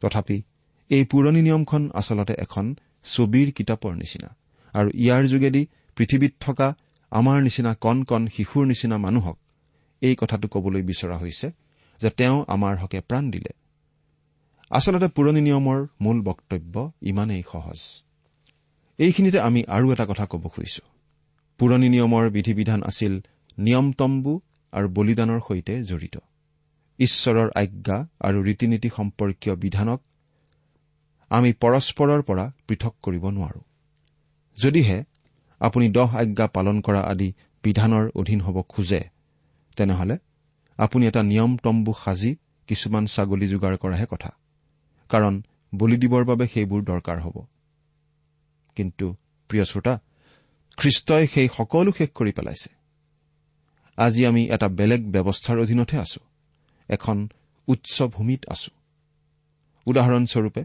তথাপি 0.00 0.42
এই 0.90 1.04
পুৰণি 1.04 1.42
নিয়মখন 1.42 1.90
আচলতে 1.94 2.34
এখন 2.38 2.74
ছবিৰ 3.04 3.52
কিতাপৰ 3.52 3.92
নিচিনা। 3.94 4.36
আৰু 4.74 4.90
ইয়াৰ 4.94 5.26
যোগেদি 5.26 5.66
পৃথিৱীত 5.96 6.32
থকা 6.40 6.74
আমাৰ 7.10 7.42
নিচিনা 7.42 7.74
কণ 7.74 8.04
কণ 8.04 8.26
শিশুৰ 8.26 8.66
নিচিনা 8.66 8.98
মানুহক 8.98 9.38
এই 10.02 10.14
কথাটো 10.18 10.48
কবলৈ 10.48 10.82
বিচৰা 10.82 11.16
হৈছে 11.16 11.50
যে 12.00 12.10
তেওঁ 12.10 12.44
আমাৰ 12.48 12.76
হকে 12.76 13.00
প্ৰাণ 13.00 13.30
দিলে। 13.30 13.52
আচলতে 14.70 15.08
পুৰণি 15.08 15.40
নিয়মৰ 15.40 15.86
মূল 16.00 16.20
বক্তব্য 16.22 16.92
ইমানেই 17.02 17.42
সহজ। 17.52 17.80
এইখিনিতে 18.98 19.40
আমি 19.40 19.64
আৰু 19.68 19.92
এটা 19.92 20.06
কথা 20.06 20.26
ক'ব 20.26 20.48
খুজিছো। 20.48 20.82
পুৰণি 21.58 21.88
নিয়মৰ 21.88 22.30
বিধি 22.30 22.54
বিধান 22.54 22.82
আছিল 22.82 23.20
নিয়ম 23.58 23.92
তম্বু 23.92 24.40
আৰু 24.72 24.88
বলিদানৰ 24.88 25.40
সৈতে 25.48 25.84
জড়িত। 25.84 26.16
ঈশ্বৰৰ 26.98 27.48
আজ্ঞা 27.54 27.96
আৰু 28.20 28.38
ৰীতি 28.42 28.66
নীতি 28.66 28.88
সম্পৰ্কীয় 28.88 29.54
বিধানক 29.56 30.00
আমি 31.30 31.50
পৰস্পৰৰ 31.52 32.22
পৰা 32.22 32.44
পৃথক 32.68 32.94
কৰিব 33.02 33.24
নোৱাৰো। 33.28 33.60
যদিহে 34.58 34.98
আপুনি 35.60 35.86
দহ 35.88 36.16
আজ্ঞা 36.16 36.46
পালন 36.46 36.80
কৰা 36.80 37.00
আদি 37.00 37.28
বিধানৰ 37.64 38.04
অধীন 38.14 38.40
হ'ব 38.40 38.56
খোজে 38.62 39.00
তেনেহলে 39.76 40.16
আপুনি 40.78 41.06
এটা 41.06 41.22
নিয়ম 41.22 41.52
তম্বু 41.56 41.92
সাজি 42.04 42.36
কিছুমান 42.68 43.04
ছাগলী 43.06 43.46
যোগাৰ 43.48 43.74
কৰাহে 43.76 44.06
কথা 44.10 44.30
কাৰণ 45.10 45.34
বলি 45.74 45.96
দিবৰ 45.96 46.24
বাবে 46.24 46.44
সেইবোৰ 46.46 46.80
দৰকাৰ 46.84 47.18
হ'ব। 47.20 47.36
কিন্তু 48.76 49.06
প্ৰিয় 49.50 49.64
শ্ৰোতা 49.64 49.94
খ্ৰীষ্টই 50.78 51.24
সেই 51.26 51.48
সকলো 51.56 51.90
শেষ 51.92 52.10
কৰি 52.14 52.32
পেলাইছে। 52.32 52.70
আজি 53.96 54.26
আমি 54.26 54.42
এটা 54.44 54.68
বেলেগ 54.68 55.02
ব্যৱস্থাৰ 55.10 55.58
অধীনতহে 55.58 55.98
আছো। 55.98 56.20
এখন 56.88 57.28
উচ্চ 57.66 58.02
ভূমিত 58.02 58.46
আছো। 58.48 58.70
উদাহৰণস্বৰূপে 59.86 60.64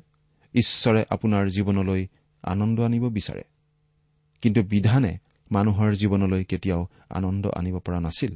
ঈশ্বৰে 0.53 1.05
আপোনাৰ 1.09 1.47
জীৱনলৈ 1.47 2.07
আনন্দ 2.43 2.79
আনিব 2.79 3.09
বিচাৰে। 3.09 3.43
কিন্তু 4.41 4.63
বিধানে 4.63 5.17
মানুহৰ 5.51 5.93
জীৱনলৈ 5.93 6.43
কেতিয়াও 6.43 6.87
আনন্দ 7.09 7.47
আনিব 7.47 7.79
পৰা 7.79 7.99
নাছিল। 7.99 8.35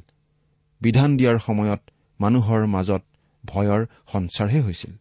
বিধান 0.81 1.17
দিয়াৰ 1.17 1.39
সময়ত 1.39 1.81
মানুহৰ 2.21 2.65
মাজত 2.65 3.01
ভয়ৰ 3.45 3.85
সঞ্চাৰহে 4.07 4.61
হৈছিল। 4.61 4.91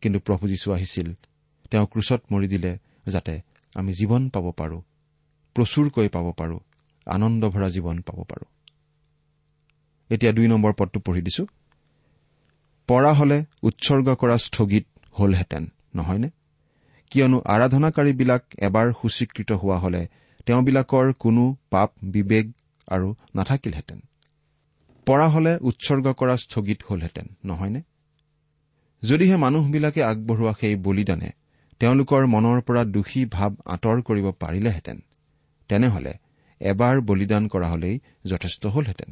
কিন্তু 0.00 0.20
প্ৰভু 0.20 0.48
যীশু 0.48 0.72
আহিছিল। 0.72 1.14
তেওঁ 1.70 1.86
ক্ৰুচত 1.86 2.22
মৰি 2.32 2.48
দিলে 2.48 2.78
যাতে 3.06 3.40
আমি 3.74 3.92
জীৱন 3.92 4.28
পাব 4.28 4.50
পাৰোঁ 4.50 4.82
প্ৰচুৰকৈ 5.54 6.08
পাব 6.08 6.32
পাৰোঁ 6.32 6.58
আনন্দ 7.06 7.48
ভৰা 7.48 7.68
জীৱন 7.68 8.00
পাব 8.00 8.24
পাৰোঁ। 8.24 8.44
এতিয়া 10.10 10.32
দুই 10.32 10.48
নম্বৰ 10.48 10.72
পদটো 10.72 11.00
পঢ়ি 11.00 11.22
দিছো। 11.22 11.46
পৰা 12.88 13.12
হলে 13.12 13.44
উৎসৰ্গ 13.62 14.14
কৰা 14.14 14.36
স্থগিত 14.38 14.84
হলহেঁতেন 15.12 15.64
নহয়নে? 15.94 16.28
কিয়নো 17.12 17.38
আৰাধনাকাৰীবিলাক 17.44 18.42
এবাৰ 18.58 18.86
সূচীকৃত 18.92 19.52
হোৱা 19.52 19.78
হলে 19.78 20.02
তেওঁবিলাকৰ 20.46 21.12
কোনো 21.18 21.56
পাপ 21.70 21.90
বিবেক 22.02 22.46
আৰু 22.88 23.08
নাথাকিলহেঁতেন। 23.34 24.00
পৰা 25.06 25.28
হলে 25.28 25.52
উৎসৰ্গ 25.60 26.06
কৰা 26.12 26.36
স্থগিত 26.36 26.78
হলহেঁতেন 26.90 27.26
নহয়নে? 27.44 27.80
যদিহে 29.02 29.36
মানুহবিলাকে 29.36 30.00
আগবঢ়োৱা 30.02 30.52
সেই 30.60 30.76
বলিদানে 30.76 31.30
তেওঁলোকৰ 31.80 32.22
মনৰ 32.26 32.60
পৰা 32.60 32.82
দোষী 32.84 33.24
ভাৱ 33.24 33.52
আঁতৰ 33.66 34.02
কৰিব 34.02 34.26
পাৰিলেহেঁতেন 34.30 34.98
তেনেহলে 35.68 36.12
এবাৰ 36.60 37.00
বলিদান 37.00 37.48
কৰা 37.48 37.68
হলেই 37.68 38.00
যথেষ্ট 38.24 38.66
হলহেঁতেন। 38.66 39.10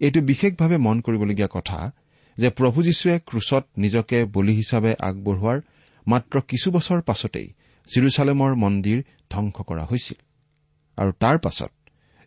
এইটো 0.00 0.20
বিশেষভাৱে 0.20 0.76
মন 0.76 1.00
কৰিবলগীয়া 1.00 1.48
কথা 1.52 1.78
যে 2.40 2.48
প্ৰভু 2.50 2.82
যীশুৱে 2.82 3.14
ক্ৰুচত 3.28 3.64
নিজকে 3.78 4.18
বলি 4.24 4.54
হিচাপে 4.54 4.92
আগবঢ়োৱাৰ 5.08 5.58
মাত্ৰ 6.06 6.40
কিছু 6.50 6.68
বছৰ 6.70 7.00
পাছতেই 7.02 7.48
জিৰচালেমৰ 7.88 8.52
মন্দিৰ 8.54 8.98
ধ্বংস 9.30 9.56
কৰা 9.68 9.84
হৈছিল। 9.84 10.18
আৰু 10.98 11.10
তাৰ 11.22 11.36
পাছত 11.38 11.72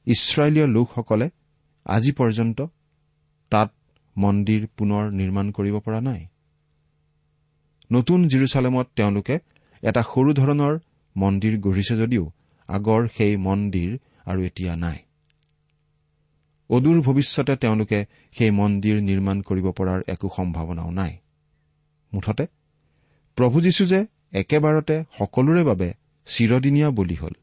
ইছৰাইলীয় 0.08 0.67
লোকসকলে 0.67 1.27
আজি 1.86 2.12
পৰ্যন্ত 2.12 2.60
তাত 3.51 3.70
মন্দিৰ 4.17 4.62
পুনৰ 4.77 5.03
নিৰ্মাণ 5.12 5.51
কৰিব 5.51 5.75
পৰা 5.79 6.01
নাই। 6.01 6.22
নতুন 7.91 8.27
জিৰচালেমত 8.27 8.88
তেওঁলোকে 8.96 9.36
এটা 9.84 10.01
সৰু 10.03 10.29
ধৰণৰ 10.34 10.74
মন্দিৰ 11.15 11.53
গঢ়িছে 11.60 11.96
যদিও 11.98 12.24
আগৰ 12.70 13.01
সেই 13.17 13.34
মন্দিৰ 13.38 13.91
আৰু 14.25 14.39
এতিয়া 14.41 14.75
নাই। 14.75 15.03
অদূৰ 16.74 16.98
ভৱিষ্যতে 17.01 17.53
তেওঁলোকে 17.56 18.00
সেই 18.36 18.51
মন্দিৰ 18.51 18.98
নিৰ্মাণ 19.10 19.38
কৰিব 19.42 19.68
পৰাৰ 19.77 20.00
একো 20.08 20.27
সম্ভাৱনাও 20.38 20.89
নাই। 20.92 21.13
মুঠতে 22.12 22.46
প্ৰভু 23.38 23.58
যীশু 23.62 23.84
যে 23.86 24.00
একেবাৰতে 24.34 24.96
সকলোৰে 25.18 25.63
বাবে 25.63 25.89
চিৰদিনীয়া 26.27 26.89
বলি 26.89 27.15
হ'ল 27.15 27.36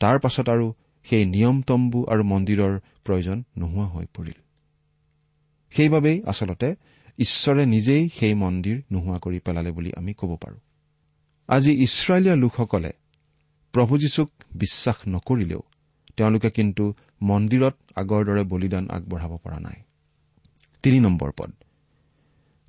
তাৰ 0.00 0.16
পাছত 0.18 0.46
আৰু 0.48 0.66
সেই 1.06 1.24
নিয়ম 1.26 1.56
তম্বু 1.62 2.00
আৰু 2.12 2.22
মন্দিৰৰ 2.24 2.72
প্ৰয়োজন 3.04 3.38
নোহোৱা 3.58 3.86
হৈ 3.86 4.06
পৰিল। 4.14 4.38
সেইবাবেই 5.72 6.16
আচলতে 6.26 6.68
ঈশ্বৰে 7.18 7.62
নিজেই 7.66 8.04
সেই 8.18 8.34
মন্দিৰ 8.34 8.76
নোহোৱা 8.92 9.18
কৰি 9.18 9.38
পেলালে 9.38 9.70
বুলি 9.70 9.90
আমি 9.96 10.12
ক'ব 10.14 10.30
পাৰোঁ। 10.36 10.60
আজি 11.48 11.72
ইছৰাইলীয় 11.86 12.36
লোকসকলে 12.36 12.92
প্ৰভু 13.74 13.92
যীশুক 13.98 14.30
বিশ্বাস 14.52 14.98
নকৰিলেও 15.08 15.62
তেওঁলোকে 16.16 16.50
কিন্তু 16.50 16.84
মন্দিৰত 17.22 17.74
আগৰ 17.96 18.24
দৰে 18.24 18.44
বলিদান 18.44 18.90
আগবঢ়াব 18.90 19.36
পৰা 19.36 19.58
নাই। 19.58 19.82
তিনি 20.82 21.00
নম্বৰ 21.00 21.32
পদ। 21.36 21.52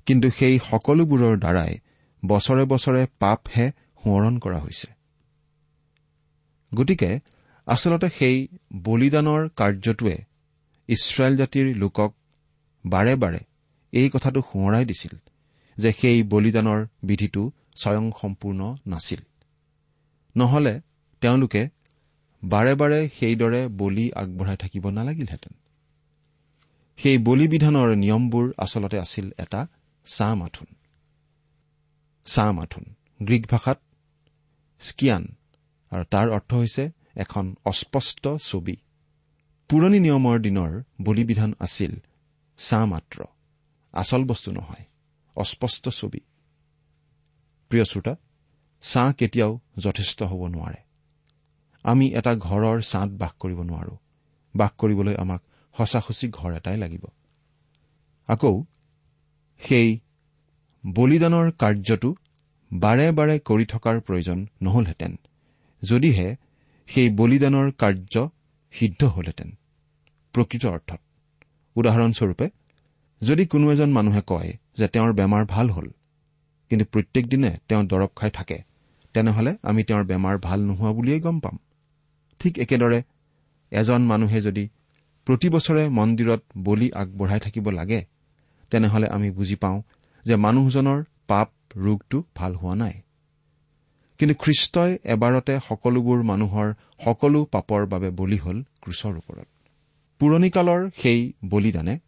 কিন্তু 0.06 0.30
সেই 0.30 0.58
সকলোবোৰৰ 0.58 1.38
দ্বাৰাই 1.38 1.78
বছৰে 2.26 2.64
বছৰে 2.64 3.06
পাপহে 3.18 3.70
সোঁৱৰণ 4.04 4.38
কৰা 4.38 4.58
হৈছে। 4.58 4.86
গতিকে 6.74 7.20
আচলতে 7.66 8.08
সেই 8.08 8.48
বলিদানৰ 8.82 9.48
কাৰ্যটোৱে 9.56 10.18
ইছৰাইল 10.88 11.36
জাতিৰ 11.36 11.76
লোকক 11.76 12.14
বাৰে 12.86 13.16
বাৰে 13.16 13.38
এই 13.92 14.10
কথাটো 14.10 14.40
সোঁৱৰাই 14.40 14.84
দিছিল 14.84 15.18
যে 15.78 15.92
সেই 15.92 16.22
বলিদানৰ 16.22 16.86
বিধিটো 17.02 17.50
স্বয়ংসম্পূৰ্ণ 17.76 18.76
নাছিল। 18.86 19.20
নহলে 20.36 20.80
তেওঁলোকে 21.20 21.68
বাৰে 22.42 22.74
বাৰে 22.74 23.08
সেইদৰে 23.18 23.68
বলি 23.68 24.12
আগবঢ়াই 24.12 24.56
থাকিব 24.56 24.90
নালাগিলহেঁতেন। 24.90 25.54
সেই 26.98 27.18
বলি 27.18 27.48
বিধানৰ 27.48 27.96
নিয়মবোৰ 27.96 28.52
আচলতে 28.58 28.98
আছিল 28.98 29.30
এটা 29.38 29.66
ছাঁ 30.06 30.34
মাথোন 30.34 30.66
ছাঁ 32.26 32.52
মাথোন 32.52 32.84
গ্ৰীক 33.22 33.46
ভাষাত 33.50 33.78
স্কিয়ান 34.80 35.24
আৰু 35.92 36.04
তাৰ 36.04 36.28
অৰ্থ 36.28 36.54
হৈছে 36.54 36.90
এখন 37.16 37.54
অস্পষ্ট 37.64 38.28
ছবি। 38.38 38.76
পুৰণি 39.68 39.98
নিয়মৰ 40.00 40.38
দিনৰ 40.38 40.82
বলিবিধান 41.02 41.54
আছিল 41.60 41.92
ছাঁ 42.58 42.86
মাত্ৰ 42.86 43.24
আচল 43.92 44.24
বস্তু 44.24 44.52
নহয় 44.52 44.84
অস্পষ্ট 45.36 45.88
ছবি। 45.88 46.20
প্ৰিয় 47.70 47.84
শ্ৰোতা 47.84 48.16
ছাঁ 48.82 49.12
কেতিয়াও 49.12 49.58
যথেষ্ট 49.78 50.22
হ'ব 50.22 50.46
নোৱাৰে। 50.46 50.87
আমি 51.88 52.06
এটা 52.18 52.32
ঘৰৰ 52.46 52.76
ছাঁত 52.90 53.10
বাস 53.20 53.32
কৰিব 53.42 53.58
নোৱাৰো। 53.68 53.94
বাস 54.54 54.72
কৰিবলৈ 54.80 55.14
আমাক 55.22 55.40
সঁচাসঁচি 55.74 56.26
ঘৰ 56.38 56.50
এটাই 56.58 56.76
লাগিব। 56.76 57.04
আকৌ 58.28 58.54
সেই 59.60 59.88
বলিদানৰ 60.84 61.46
কাৰ্যটো 61.62 62.10
বাৰে 62.70 63.06
বাৰে 63.12 63.34
কৰি 63.48 63.64
থকাৰ 63.64 63.96
প্ৰয়োজন 64.06 64.38
নহলহেঁতেন 64.62 65.12
যদিহে 65.82 66.28
সেই 66.88 67.08
বলিদানৰ 67.10 67.68
কাৰ্য 67.82 68.14
সিদ্ধ 68.74 69.00
হলহেঁতেন। 69.14 69.48
প্ৰকৃত 70.34 70.64
অৰ্থত 70.66 71.00
উদাহৰণস্বৰূপে 71.76 72.46
যদি 73.22 73.44
কোনো 73.46 73.66
এজন 73.72 73.90
মানুহে 73.92 74.22
কয় 74.26 74.50
যে 74.78 74.86
তেওঁৰ 74.88 75.12
বেমাৰ 75.12 75.44
ভাল 75.44 75.66
হ'ল 75.70 75.88
কিন্তু 76.70 76.84
প্ৰত্যেক 76.92 77.24
দিনে 77.28 77.50
তেওঁ 77.68 77.82
দৰৱ 77.84 78.10
খাই 78.16 78.30
থাকে 78.30 78.58
তেনেহলে 79.14 79.52
আমি 79.62 79.80
তেওঁৰ 79.88 80.04
বেমাৰ 80.04 80.36
ভাল 80.46 80.58
নোহোৱা 80.60 80.92
বুলিয়েই 80.92 81.20
গম 81.20 81.36
পাম। 81.40 81.56
ঠিক 82.40 82.58
একেদৰে 82.58 83.02
এজন 83.72 84.00
মানুহে 84.02 84.40
যদি 84.40 84.68
প্ৰতি 85.26 85.48
বছৰে 85.48 85.88
মন্দিৰত 85.88 86.42
বলি 86.58 86.92
আগবঢ়াই 86.92 87.40
থাকিব 87.40 87.70
লাগে 87.70 88.00
তেনেহলে 88.70 89.06
আমি 89.06 89.30
বুজি 89.30 89.56
পাওঁ 89.56 89.82
যে 90.26 90.36
মানুহজনৰ 90.36 91.04
পাপ 91.26 91.48
ৰোগটো 91.76 92.22
ভাল 92.34 92.54
হোৱা 92.54 92.74
নাই। 92.74 92.96
কিন্তু 94.18 94.34
খ্ৰীষ্টই 94.34 94.98
এবাৰতে 95.04 95.54
সকলোবোৰ 95.68 96.22
মানুহৰ 96.22 96.74
সকলো 97.04 97.44
পাপৰ 97.44 97.86
বাবে 97.86 98.10
বলি 98.10 98.36
হল 98.36 98.62
ক্ৰুচৰ 98.82 99.14
ওপৰত। 99.16 99.46
পুৰণি 100.20 100.50
কালৰ 100.50 100.90
সেই 100.96 101.32
বলিদানে 101.44 101.98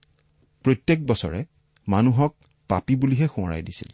প্ৰত্যেক 0.64 1.06
বছৰে 1.06 1.44
মানুহক 1.88 2.32
পাপী 2.68 2.94
বুলিহে 2.96 3.26
সোঁৱৰাই 3.26 3.62
দিছিল। 3.62 3.90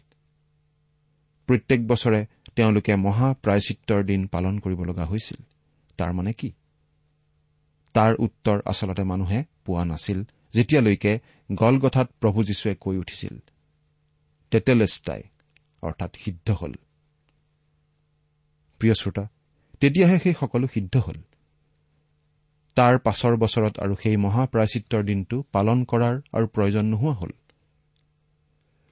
প্ৰত্যেক 1.49 1.87
বছৰে 1.87 2.25
তেওঁলোকে 2.55 2.95
মহাপ্ৰায়চিত্ৰৰ 2.95 4.03
দিন 4.03 4.27
পালন 4.27 4.59
কৰিব 4.59 4.81
লগা 4.83 5.05
হৈছিল। 5.05 5.37
তাৰ 5.97 6.13
মানে 6.13 6.33
কি? 6.33 6.51
তাৰ 7.93 8.15
উত্তৰ 8.19 8.61
আচলতে 8.65 9.03
মানুহে 9.03 9.43
পোৱা 9.65 9.85
নাছিল 9.85 10.23
যেতিয়ালৈকে 10.51 11.19
গলগথাত 11.51 12.11
প্ৰভু 12.19 12.43
যীশুৱে 12.43 12.75
কৈ 12.79 12.97
উঠিছিল 12.97 13.39
টেটেলেষ্টাই 14.51 15.23
অৰ্থাৎ 15.81 16.15
সিদ্ধ 16.15 16.51
হল। 16.51 16.73
প্ৰিয় 18.79 18.93
শ্ৰোতা 18.93 19.27
তেতিয়াহে 19.79 20.19
সেই 20.19 20.33
সকলো 20.39 20.67
সিদ্ধ 20.67 20.97
হল। 20.97 21.15
তাৰ 22.75 22.99
পাছৰ 22.99 23.35
বছৰত 23.35 23.79
আৰু 23.79 23.95
সেই 23.95 24.17
মহাপ্ৰায়চিত্ৰৰ 24.17 25.03
দিনটো 25.03 25.43
পালন 25.51 25.83
কৰাৰ 25.83 26.21
আৰু 26.33 26.47
প্ৰয়োজন 26.47 26.85
নোহোৱা 26.85 27.13
হল। 27.13 27.29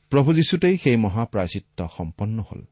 প্ৰভু 0.10 0.34
যীশুতেই 0.34 0.78
সেই 0.78 0.96
মহাপ্ৰায়চিত্ৰ 0.96 1.88
সম্পন্ন 1.98 2.44
হল। 2.52 2.66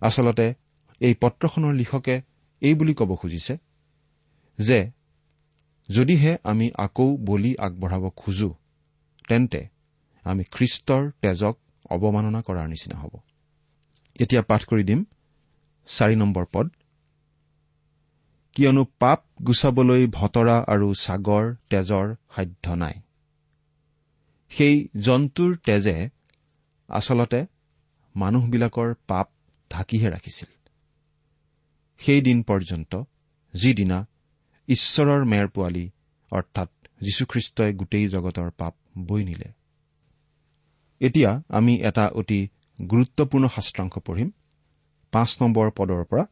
আচলতে 0.00 0.54
এই 1.00 1.14
পত্ৰখনৰ 1.14 1.74
লিখকে 1.74 2.22
এই 2.62 2.74
বুলি 2.74 2.94
ক'ব 2.94 3.10
খুজিছে 3.16 3.54
যে 4.58 4.78
যদিহে 5.88 6.32
আমি 6.44 6.66
আকৌ 6.76 7.16
বলি 7.24 7.52
আগবঢ়াব 7.58 8.04
খোজো 8.16 8.50
তেন্তে 9.28 9.62
আমি 10.24 10.44
খ্ৰীষ্টৰ 10.44 11.02
তেজক 11.22 11.54
অৱমাননা 11.90 12.40
কৰাৰ 12.42 12.66
নিচিনা 12.68 12.96
হ'ব। 13.00 13.14
এতিয়া 14.16 14.42
পাঠ 14.42 14.62
কৰি 14.64 14.84
দিম। 14.84 15.00
চাৰি 15.88 16.16
নম্বৰ 16.16 16.44
পদ। 16.52 16.66
কিয়নো 18.56 18.82
পাপ 18.98 19.20
গুচাবলৈ 19.46 20.02
ভতৰা 20.06 20.56
আৰু 20.72 20.88
ছাগৰ 20.94 21.44
তেজৰ 21.70 22.06
সাধ্য 22.34 22.66
নাই। 22.74 22.96
সেই 24.50 24.76
জন্তুৰ 25.00 25.50
তেজে 25.66 25.96
আচলতে 26.88 27.40
মানুহবিলাকৰ 28.14 28.94
পাপ 29.06 29.26
ঢাকিহে 29.70 30.08
ৰাখিছিল। 30.10 30.59
সেই 32.00 32.20
দিন 32.20 32.42
পৰ্যন্ত 32.42 32.92
যিদিনা 33.54 33.98
ঈশ্বৰৰ 34.68 35.24
মেৰ 35.24 35.46
পোৱালী 35.48 35.90
অৰ্থাৎ 36.32 36.70
যীশুখ্ৰীষ্টই 37.00 37.72
গোটেই 37.72 38.08
জগতৰ 38.08 38.50
পাপ 38.50 38.74
বৈ 38.98 39.24
নিলে। 39.24 39.48
এতিয়া 41.00 41.42
আমি 41.48 41.74
এটা 41.80 42.04
অতি 42.08 42.40
গুৰুত্বপূৰ্ণ 42.78 43.44
শাস্ত্ৰাংশ 43.48 43.94
পঢ়িম 43.98 44.30
পাঁচ 45.12 45.30
নম্বৰ 45.42 45.70
পদৰ 45.70 46.04
পৰা 46.04 46.24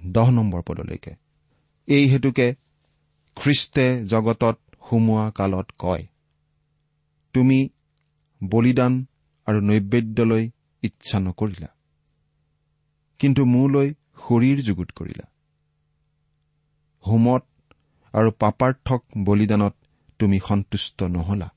দহ 0.00 0.30
নম্বৰ 0.30 0.62
পদলৈকে। 0.62 1.12
এই 1.86 2.04
হেতুকে 2.08 2.54
খ্ৰীষ্টে 3.36 3.86
জগতত 4.06 4.56
সুমোৱা 4.88 5.30
কালত 5.30 5.68
কয় 5.78 6.04
তুমি 7.34 7.58
বলিদান 8.44 8.92
আৰু 9.46 9.58
নৈবেদ্যলৈ 9.60 10.44
ইচ্ছা 10.82 11.18
নকৰিলা। 11.20 11.70
কিন্তু 13.18 13.42
মোলৈ 13.44 13.94
শৰীৰ 14.18 14.58
যুগুত 14.62 14.90
কৰিলা। 14.90 15.26
হোমত 17.04 17.44
আৰু 18.14 18.30
পাপাৰ্থক 18.38 19.00
বলিদানত 19.24 19.74
তুমি 20.18 20.38
সন্তুষ্ট 20.48 21.02
নহলা। 21.02 21.48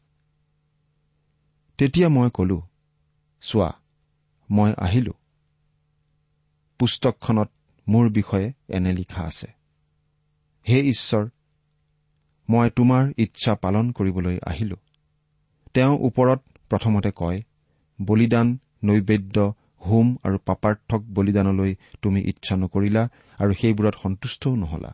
তেতিয়া 1.80 2.10
মই 2.10 2.30
কলো 2.34 2.60
চোৱা 3.41 3.70
মই 4.50 4.72
আহিলো। 4.78 5.13
পুস্তকখনত 6.80 7.50
মোৰ 7.88 8.06
বিষয়ে 8.10 8.54
এনে 8.70 8.91
লিখা 8.94 9.22
আছে 9.24 9.48
হে 10.65 10.78
ঈশ্বৰ 10.84 11.24
মই 12.50 12.70
তোমাৰ 12.70 13.04
ইচ্ছা 13.18 13.54
পালন 13.56 13.91
কৰিবলৈ 13.91 14.38
আহিলো। 14.44 14.78
তেওঁ 15.74 15.94
ওপৰত 16.00 16.39
প্ৰথমতে 16.70 17.12
কয় 17.15 17.39
বলিদান 18.00 18.48
নৈবেদ্য 18.84 19.54
হোম 19.86 20.08
আৰু 20.24 20.38
পাপাৰ্থক 20.45 21.02
বলিদানলৈ 21.13 21.71
তুমি 22.02 22.19
ইচ্ছা 22.21 22.56
নকৰিলা 22.56 23.04
আৰু 23.39 23.52
সেইবোৰত 23.54 23.95
সন্তুষ্টও 24.04 24.56
নহলা। 24.56 24.91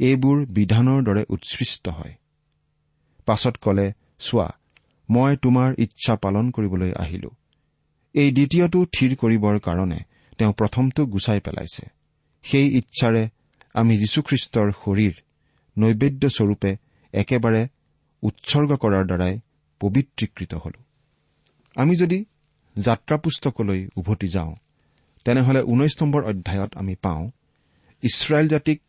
এইবোৰ 0.00 0.36
বিধানৰ 0.46 1.00
দৰে 1.02 1.22
উৎসৃষ্ট 1.28 1.84
হয়। 1.88 2.14
পাছত 3.26 3.54
কলে 3.56 3.86
চোৱা 4.18 4.48
মই 5.08 5.36
তোমাৰ 5.36 5.68
ইচ্ছা 5.78 6.14
পালন 6.16 6.50
কৰিবলৈ 6.50 6.92
আহিলো। 6.96 7.30
এই 8.14 8.30
দ্বিতীয়টো 8.32 8.80
থিৰ 8.92 9.12
কৰিবৰ 9.16 9.56
কাৰণে 9.58 10.00
তেওঁ 10.38 10.52
প্ৰথমটো 10.52 11.06
গুচাই 11.06 11.40
পেলাইছে। 11.40 11.84
সেই 12.44 12.66
ইচ্ছাৰে 12.76 13.22
আমি 13.74 13.94
যীশুখ্ৰীষ্টৰ 13.98 14.68
শৰীৰ 14.72 15.14
নৈবেদ্যস্বৰূপে 15.76 16.70
একেবাৰে 17.14 17.62
উৎসৰ্গ 18.22 18.70
কৰাৰ 18.76 19.04
দ্বাৰাই 19.06 19.34
পবিত্ৰীকৃত 19.80 20.54
হলো। 20.54 20.80
আমি 21.76 21.96
যদি 21.96 22.18
যাত্ৰা 22.80 23.16
পুস্তকলৈ 23.16 23.88
উভতি 23.96 24.28
যাওঁ। 24.28 24.54
তেনেহলে 25.24 25.60
ঊনৈশ 25.62 26.02
নম্বৰ 26.02 26.22
অধ্যায়ত 26.24 26.76
আমি 26.76 26.94
পাওঁ 26.94 27.30
ইছৰাইল 28.02 28.48
জাতিক 28.48 28.82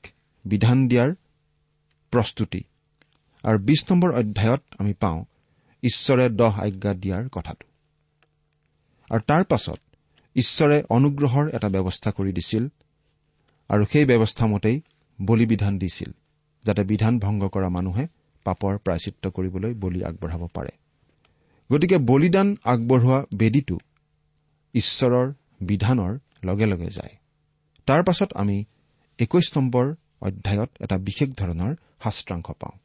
বিধান 0.45 0.87
দিয়াৰ 0.87 1.15
প্ৰস্তুতি। 2.11 2.63
আৰু 3.43 3.57
বিশ 3.59 3.85
নম্বৰ 3.91 4.11
অধ্যায়ত 4.11 4.63
আমি 4.79 4.93
পাওঁ 4.93 5.25
ঈশ্বৰে 5.83 6.29
দহ 6.29 6.61
আজ্ঞা 6.61 6.93
দিয়াৰ 6.93 7.29
কথাটো। 7.29 7.65
আৰু 9.09 9.21
তাৰ 9.27 9.43
পাছত 9.43 9.79
ঈশ্বৰে 10.35 10.83
অনুগ্ৰহৰ 10.89 11.49
এটা 11.49 11.69
ব্যৱস্থা 11.69 12.11
কৰি 12.11 12.31
দিছিল 12.33 12.67
আৰু 13.69 13.85
সেই 13.91 14.05
ব্যৱস্থা 14.05 14.45
মতেই 14.47 14.81
বলিবিধান 15.21 15.77
দিছিল 15.77 16.11
যাতে 16.65 16.83
বিধান 16.83 17.19
ভংগ 17.19 17.47
কৰা 17.47 17.69
মানুহে 17.69 18.07
পাপৰ 18.43 18.77
প্ৰায়চিত্ৰ 18.77 19.29
কৰিবলৈ 19.29 19.73
বলি 19.73 20.03
আগবঢ়াব 20.03 20.47
পাৰে। 20.47 20.69
গতিকে 21.71 21.97
বলিদান 21.97 22.47
আগবঢ়োৱা 22.63 23.25
বেদীটো 23.33 23.77
ঈশ্বৰৰ 24.73 25.27
বিধানৰ 25.61 26.13
লগে 26.45 26.65
লগে 26.65 26.89
যায়। 26.89 27.13
তাৰ 27.87 28.03
পাছত 28.03 28.29
আমি 28.33 28.65
একৈশ 29.19 29.57
নম্বৰ 29.57 29.85
অধ্যায়ত 30.21 30.69
এটা 30.79 30.97
বিশেষ 30.97 31.29
ধৰণৰ 31.29 31.75
শাস্ত্ৰাংশ 32.03 32.47
পাওঁ। 32.51 32.75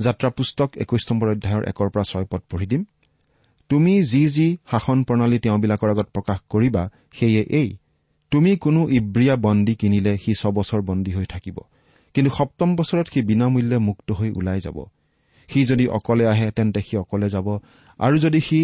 যাত্ৰা 0.00 0.28
পুস্তক 0.30 0.70
একৈশ 0.76 1.02
নম্বৰ 1.12 1.28
অধ্যায়ৰ 1.28 1.62
একৰ 1.68 1.88
পৰা 1.90 2.04
ছয় 2.04 2.26
পদ 2.30 2.42
পঢ়ি 2.50 2.66
দিম। 2.66 2.84
তুমি 3.68 4.04
যি 4.04 4.28
যি 4.28 4.56
শাসন 4.70 4.98
প্ৰণালী 5.04 5.38
তেওঁবিলাকৰ 5.38 5.90
আগত 5.90 6.08
প্ৰকাশ 6.14 6.38
কৰিবা 6.48 6.90
সেয়ে 7.12 7.42
এই 7.60 7.76
তুমি 8.30 8.56
কোনো 8.56 8.88
ইব্ৰিয়া 8.88 9.36
বন্দী 9.36 9.74
কিনিলে 9.74 10.18
সি 10.18 10.32
ছবছৰ 10.34 10.80
বন্দী 10.80 11.12
হৈ 11.12 11.24
থাকিব। 11.24 11.56
কিন্তু 12.14 12.30
সপ্তম 12.30 12.76
বছৰত 12.76 13.06
সি 13.12 13.22
বিনামূল্যে 13.22 13.78
মুক্ত 13.78 14.12
হৈ 14.12 14.30
ওলাই 14.30 14.60
যাব। 14.60 14.84
সি 15.48 15.60
যদি 15.70 15.84
অকলে 15.98 16.24
আহে 16.32 16.48
তেন্তে 16.56 16.80
সি 16.86 16.94
অকলে 17.04 17.28
যাব। 17.34 17.48
আৰু 18.00 18.16
যদি 18.24 18.40
সি 18.48 18.60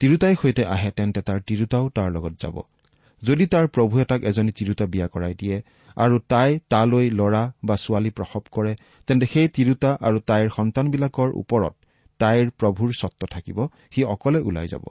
তিৰোতাই 0.00 0.34
সৈতে 0.40 0.62
আহে 0.74 0.90
তেন্তে 0.98 1.20
তাৰ 1.28 1.38
তিৰোতাও 1.48 1.84
তাৰ 1.96 2.08
লগত 2.16 2.34
যাব। 2.42 2.56
যদি 3.22 3.44
তাৰ 3.52 3.66
প্ৰভুৱে 3.74 4.04
তাক 4.10 4.20
এজনী 4.30 4.52
তিৰোতা 4.58 4.84
বিয়া 4.92 5.06
কৰাই 5.14 5.34
দিয়ে 5.40 5.56
আৰু 5.96 6.16
তাই 6.32 6.50
তালৈ 6.72 7.06
ল'ৰা 7.18 7.42
বা 7.66 7.74
ছোৱালী 7.84 8.10
প্ৰসৱ 8.16 8.44
কৰে 8.54 8.72
তেন্তে 9.08 9.26
সেই 9.32 9.48
তিৰোতা 9.56 9.90
আৰু 10.06 10.18
তাইৰ 10.28 10.48
সন্তানবিলাকৰ 10.58 11.28
ওপৰত 11.42 11.74
তাইৰ 12.20 12.46
প্ৰভুৰ 12.60 12.90
স্বত্ব 13.00 13.22
থাকিব 13.34 13.58
সি 13.92 14.00
অকলে 14.14 14.40
ওলাই 14.48 14.68
যাব। 14.68 14.84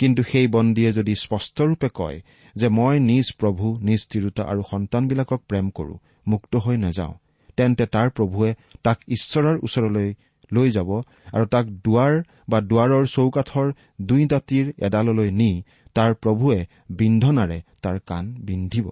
কিন্তু 0.00 0.20
সেই 0.30 0.46
বন্দীয়ে 0.46 0.90
যদি 0.92 1.14
স্পষ্টৰূপে 1.24 1.88
কয় 1.94 2.18
যে 2.56 2.68
মই 2.78 2.94
নিজ 3.10 3.26
প্ৰভু 3.40 3.66
নিজ 3.88 4.00
তিৰোতা 4.12 4.42
আৰু 4.50 4.62
সন্তানবিলাকক 4.72 5.40
প্ৰেম 5.50 5.66
কৰো 5.78 5.94
মুক্ত 6.28 6.52
হৈ 6.64 6.76
নাযাওঁ 6.84 7.14
তেন্তে 7.58 7.84
তাৰ 7.94 8.08
প্ৰভুৱে 8.16 8.50
তাক 8.84 8.98
ঈশ্বৰৰ 9.16 9.56
ওচৰলৈ 9.66 10.08
লৈ 10.56 10.68
যাব 10.76 10.90
আৰু 11.32 11.44
তাক 11.54 11.64
দুৱাৰ 11.84 12.14
বা 12.50 12.58
দুৱাৰৰ 12.70 13.04
চৌকাঠৰ 13.14 13.66
দুই 14.08 14.22
দাঁতিৰ 14.32 14.66
এডাললৈ 14.86 15.30
নি 15.40 15.50
তাৰ 15.96 16.10
প্ৰভুৱে 16.22 16.60
বিন্ধনাৰে 16.98 17.58
তাৰ 17.82 17.96
কাণ 18.10 18.24
বিন্ধিব। 18.46 18.86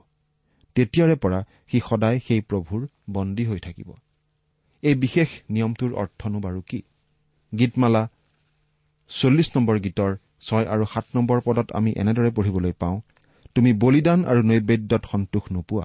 তেতিয়াৰে 0.77 1.17
পৰা 1.23 1.41
সি 1.71 1.79
সদায় 1.89 2.19
সেই 2.27 2.41
প্ৰভুৰ 2.51 2.81
বন্দী 3.11 3.45
হৈ 3.45 3.59
থাকিব। 3.59 3.89
এই 4.83 4.95
বিশেষ 4.95 5.29
নিয়মটোৰ 5.51 5.93
অৰ্থনো 5.95 6.39
বাৰু 6.41 6.61
কি? 6.69 6.81
গীতমালা 7.53 8.03
চল্লিছ 9.11 9.49
নম্বৰ 9.57 9.77
গীতৰ 9.79 10.13
ছয় 10.41 10.67
আৰু 10.67 10.85
সাত 10.93 11.07
নম্বৰ 11.15 11.39
পদত 11.47 11.69
আমি 11.79 11.91
এনেদৰে 11.93 12.31
পঢ়িবলৈ 12.31 12.73
পাওঁ 12.79 12.97
তুমি 13.55 13.71
বলিদান 13.83 14.21
আৰু 14.25 14.41
নৈবেদ্যত 14.43 15.03
সন্তোষ 15.13 15.45
নোপোৱা। 15.53 15.85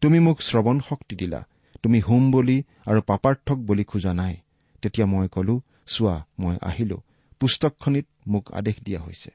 তুমি 0.00 0.18
মোক 0.20 0.38
শ্ৰৱণ 0.42 0.76
শক্তি 0.88 1.14
দিলা। 1.16 1.40
তুমি 1.82 1.98
হোম 2.00 2.30
বলি 2.30 2.56
আৰু 2.86 3.00
পাপাৰ্থক 3.06 3.58
বলি 3.68 3.84
খোজা 3.84 4.12
নাই। 4.14 4.34
তেতিয়া 4.82 5.06
মই 5.06 5.28
কলো 5.28 5.60
চোৱা 5.86 6.16
মই 6.38 6.56
আহিলো। 6.62 6.98
পুস্তকখনিত 7.40 8.06
মোক 8.26 8.52
আদেশ 8.52 8.76
দিয়া 8.82 9.00
হৈছে। 9.00 9.30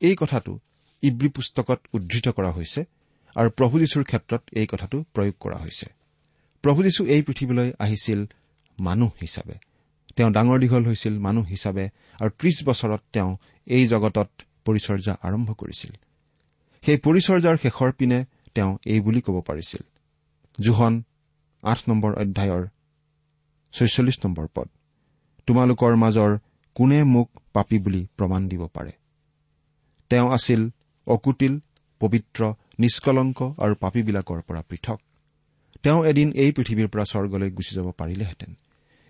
এই 0.00 0.16
কথাটো 0.20 0.58
ইব্ৰী 1.02 1.28
পুস্তকত 1.28 1.80
উদ্ধৃত 1.92 2.28
কৰা 2.28 2.50
হৈছে 2.50 2.80
আৰু 3.36 3.50
প্ৰভু 3.50 3.78
যীশুৰ 3.78 4.04
ক্ষেত্ৰত 4.04 4.42
এই 4.52 4.66
কথাটো 4.66 5.04
প্ৰয়োগ 5.14 5.34
কৰা 5.40 5.56
হৈছে। 5.56 5.86
প্ৰভু 6.62 6.82
যীশু 6.82 7.06
এই 7.06 7.22
পৃথিৱীলৈ 7.22 7.72
আহিছিল 7.78 8.20
মানুহ 8.80 9.10
হিচাপে। 9.20 9.56
তেওঁ 10.16 10.30
ডাঙৰ 10.30 10.58
দীঘল 10.58 10.84
হৈছিল 10.84 11.18
মানুহ 11.18 11.44
হিচাপে 11.44 11.84
আৰু 12.20 12.30
ত্ৰিশ 12.38 12.56
বছৰত 12.64 13.00
তেওঁ 13.12 13.36
এই 13.66 13.86
জগতত 13.86 14.28
পৰিচৰ্যা 14.64 15.14
আৰম্ভ 15.22 15.48
কৰিছিল। 15.52 15.92
সেই 16.82 16.96
পৰিচৰ্যাৰ 16.96 17.56
শেষৰ 17.62 17.92
পিনে 17.92 18.24
তেওঁ 18.54 18.78
এই 18.86 19.00
বুলি 19.00 19.20
ক'ব 19.20 19.40
পাৰিছিল। 19.40 19.82
জোহন 20.60 20.94
আঠ 21.62 21.78
নম্বৰ 21.88 22.12
অধ্যায়ৰ 22.14 22.62
ছয়চল্লিছ 23.76 24.16
নম্বৰ 24.24 24.46
পদ 24.54 24.68
তোমালোকৰ 25.48 25.94
মাজৰ 26.02 26.32
কোনে 26.76 26.98
মোক 27.04 27.28
পাপী 27.52 27.78
বুলি 27.78 28.02
প্ৰমাণ 28.16 28.48
দিব 28.48 28.62
পাৰে? 28.66 28.92
তেওঁ 30.10 30.28
আছিল 30.32 30.70
অকুটিল 31.06 31.54
পবিত্ৰ 32.00 32.40
নিষ্কলংক 32.78 33.38
আৰু 33.64 33.74
পাপীবিলাকৰ 33.74 34.40
পৰা 34.48 34.62
পৃথক। 34.68 35.00
তেওঁ 35.82 36.04
এদিন 36.04 36.28
এই 36.32 36.50
পৃথিৱীৰ 36.52 36.88
পৰা 36.88 37.04
স্বৰ্গলৈ 37.04 37.50
গুচি 37.50 37.72
যাব 37.76 37.88
পাৰিলেহেঁতেন। 37.90 38.50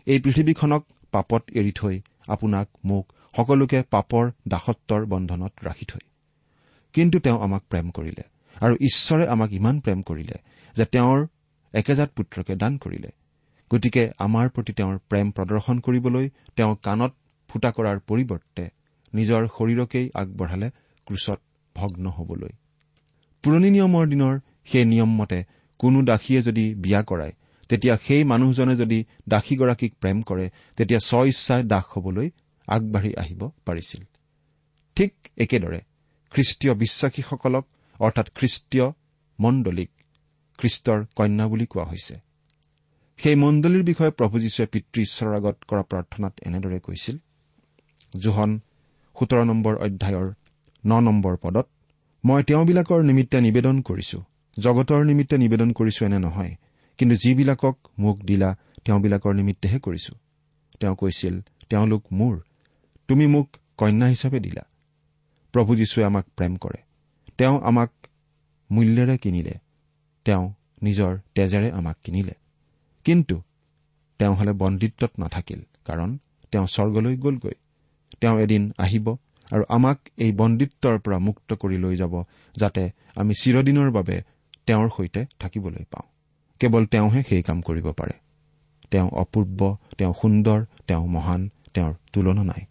এই 0.06 0.18
পৃথিৱীখনক 0.20 0.82
পাপত 1.12 1.42
এৰি 1.50 1.72
থৈ 1.72 2.00
আপোনাক 2.28 2.68
মোক 2.84 3.04
সকলোকে 3.36 3.78
পাপৰ 3.90 4.24
দাসত্বৰ 4.48 5.02
বন্ধনত 5.04 5.52
ৰাখি 5.64 5.84
থৈ। 5.84 6.04
কিন্তু 6.94 7.16
তেওঁ 7.18 7.38
আমাক 7.40 7.62
প্ৰেম 7.70 7.86
কৰিলে 7.90 8.24
আৰু 8.62 8.74
ঈশ্বৰে 8.80 9.24
আমাক 9.26 9.50
ইমান 9.52 9.80
প্ৰেম 9.80 10.02
কৰিলে 10.02 10.36
যে 10.74 10.84
তেওঁৰ 10.84 11.26
একেজাত 11.74 12.10
পুত্ৰকে 12.16 12.54
দান 12.54 12.78
কৰিলে। 12.78 13.10
গতিকে 13.70 14.02
আমাৰ 14.18 14.46
প্ৰতি 14.48 14.72
তেওঁৰ 14.72 14.98
প্ৰেম 15.10 15.30
প্ৰদৰ্শন 15.30 15.76
কৰিবলৈ 15.80 16.26
তেওঁ 16.56 16.76
কাণত 16.82 17.12
ফুটা 17.50 17.70
কৰাৰ 17.70 17.98
পৰিৱৰ্তে 18.08 18.64
নিজৰ 19.14 19.42
শৰীৰকেই 19.46 20.06
আগবঢ়ালে 20.14 20.68
ক্ৰুচত 21.06 21.38
ভগ্ন 21.76 22.04
হবলৈ। 22.08 22.52
পুৰণি 23.44 23.70
নিয়মৰ 23.70 24.04
দিনৰ 24.06 24.34
সেই 24.66 24.84
নিয়ম 24.84 25.10
মতে 25.16 25.38
কোনো 25.80 25.98
দাসীয়ে 26.02 26.40
যদি 26.42 26.64
বিয়া 26.74 27.00
কৰায় 27.02 27.32
তেতিয়া 27.68 27.94
সেই 27.96 28.24
মানুহজনে 28.24 28.74
যদি 28.76 28.98
দাসীগৰাকীক 29.28 29.92
প্ৰেম 30.00 30.22
কৰে 30.22 30.46
তেতিয়া 30.76 31.00
স্ব 31.00 31.24
ইচ্ছাই 31.26 31.62
দাস 31.62 31.84
হবলৈ 31.88 32.30
আগবাঢ়ি 32.68 33.12
আহিব 33.16 33.40
পাৰিছিল। 33.66 34.02
ঠিক 34.96 35.12
একেদৰে 35.38 35.80
খ্ৰীষ্টীয় 36.32 36.74
বিশ্বাসীসকলক 36.74 37.64
অৰ্থাৎ 38.00 38.26
খ্ৰীষ্টীয় 38.34 38.86
মণ্ডলীক 39.38 39.90
খ্ৰীষ্টৰ 40.58 40.98
কন্যা 41.16 41.46
বুলি 41.48 41.66
কোৱা 41.66 41.84
হৈছে। 41.84 42.25
সেই 43.18 43.34
মণ্ডলীৰ 43.34 43.82
বিষয়ে 43.82 44.10
প্ৰভু 44.10 44.38
যীশুৱে 44.38 44.66
পিতৃ 44.66 44.98
ঈশ্বৰৰ 45.02 45.34
আগত 45.34 45.56
কৰা 45.68 45.82
প্ৰাৰ্থনাত 45.82 46.34
এনেদৰে 46.46 46.78
কৈছিল 46.80 47.16
জোহন 48.20 48.50
সোতৰ 49.16 49.44
নম্বৰ 49.44 49.74
অধ্যায়ৰ 49.76 50.28
ন 50.86 51.00
নম্বৰ 51.00 51.36
পদত 51.36 51.66
মই 52.24 52.42
তেওঁবিলাকৰ 52.42 53.00
নিমিত্তে 53.02 53.40
নিবেদন 53.40 53.76
কৰিছো। 53.80 54.18
জগতৰ 54.56 55.04
নিমিত্তে 55.04 55.36
নিবেদন 55.38 55.72
কৰিছো 55.72 56.00
এনে 56.06 56.18
নহয় 56.18 56.52
কিন্তু 56.98 57.14
যিবিলাকক 57.16 57.76
মোক 57.98 58.16
দিলা 58.20 58.56
তেওঁবিলাকৰ 58.84 59.32
নিমিত্তেহে 59.34 59.78
কৰিছো। 59.78 60.14
তেওঁ 60.80 60.94
কৈছিল 60.96 61.34
তেওঁলোক 61.70 62.02
মোৰ 62.12 62.34
তুমি 63.08 63.26
মোক 63.26 63.48
কন্যা 63.76 64.06
হিচাপে 64.06 64.40
দিলা। 64.40 64.64
প্ৰভু 65.52 65.76
যীশুৱে 65.76 66.04
আমাক 66.04 66.26
প্ৰেম 66.36 66.56
কৰে। 66.56 66.80
তেওঁ 67.38 67.60
আমাক 67.62 67.90
মূল্যেৰে 68.70 69.16
কিনিলে। 69.18 69.54
তেওঁ 70.24 70.44
নিজৰ 70.82 71.12
তেজেৰে 71.34 71.68
আমাক 71.72 71.96
কিনিলে। 72.04 72.34
কিন্তু 73.06 73.42
তেওঁ 74.18 74.34
হলে 74.34 74.52
বন্দিত্বত 74.52 75.10
নাথাকিল 75.18 75.60
কাৰণ 75.84 76.18
তেওঁ 76.50 76.66
স্বৰ্গলৈ 76.66 77.16
গলগৈ। 77.16 77.54
তেওঁ 78.20 78.38
এদিন 78.38 78.72
আহিব 78.78 79.16
আৰু 79.52 79.64
আমাক 79.68 79.98
এই 80.16 80.32
বন্দিত্বৰ 80.32 80.98
পৰা 80.98 81.18
মুক্ত 81.18 81.54
কৰি 81.54 81.76
লৈ 81.78 81.96
যাব 81.96 82.22
যাতে 82.56 82.90
আমি 83.16 83.32
চিৰদিনৰ 83.42 83.90
বাবে 83.90 84.22
তেওঁৰ 84.66 84.90
সৈতে 84.96 85.26
থাকিবলৈ 85.38 85.84
পাওঁ। 85.84 86.08
কেৱল 86.60 86.86
তেওঁহে 86.86 87.22
সেই 87.28 87.42
কাম 87.42 87.60
কৰিব 87.60 87.92
পাৰে। 87.92 88.12
তেওঁ 88.90 89.08
অপূৰ্ব 89.10 89.76
তেওঁ 89.98 90.14
সুন্দৰ 90.22 90.64
তেওঁ 90.86 91.06
মহান 91.06 91.50
তেওঁৰ 91.74 91.94
তুলনা 92.12 92.44
নাই। 92.44 92.64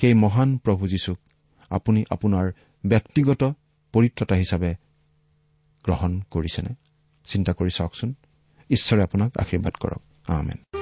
সেই 0.00 0.14
মহান 0.14 0.58
প্ৰভু 0.58 0.88
যীশুক 0.88 1.18
আপুনি 1.70 2.04
আপোনাৰ 2.10 2.52
ব্যক্তিগত 2.86 3.52
পৰিত্ৰতা 3.92 4.36
হিচাপে 4.36 4.74
গ্ৰহণ 5.84 6.20
কৰিছেনে? 6.30 6.74
চিন্তা 7.24 7.52
কৰি 7.52 7.70
চাওকচোন। 7.70 8.14
ঈশ্বৰে 8.72 9.02
আপোনাক 9.02 9.30
আশীৰ্বাদ 9.38 9.74
কৰক। 9.80 10.02
আমেন। 10.26 10.81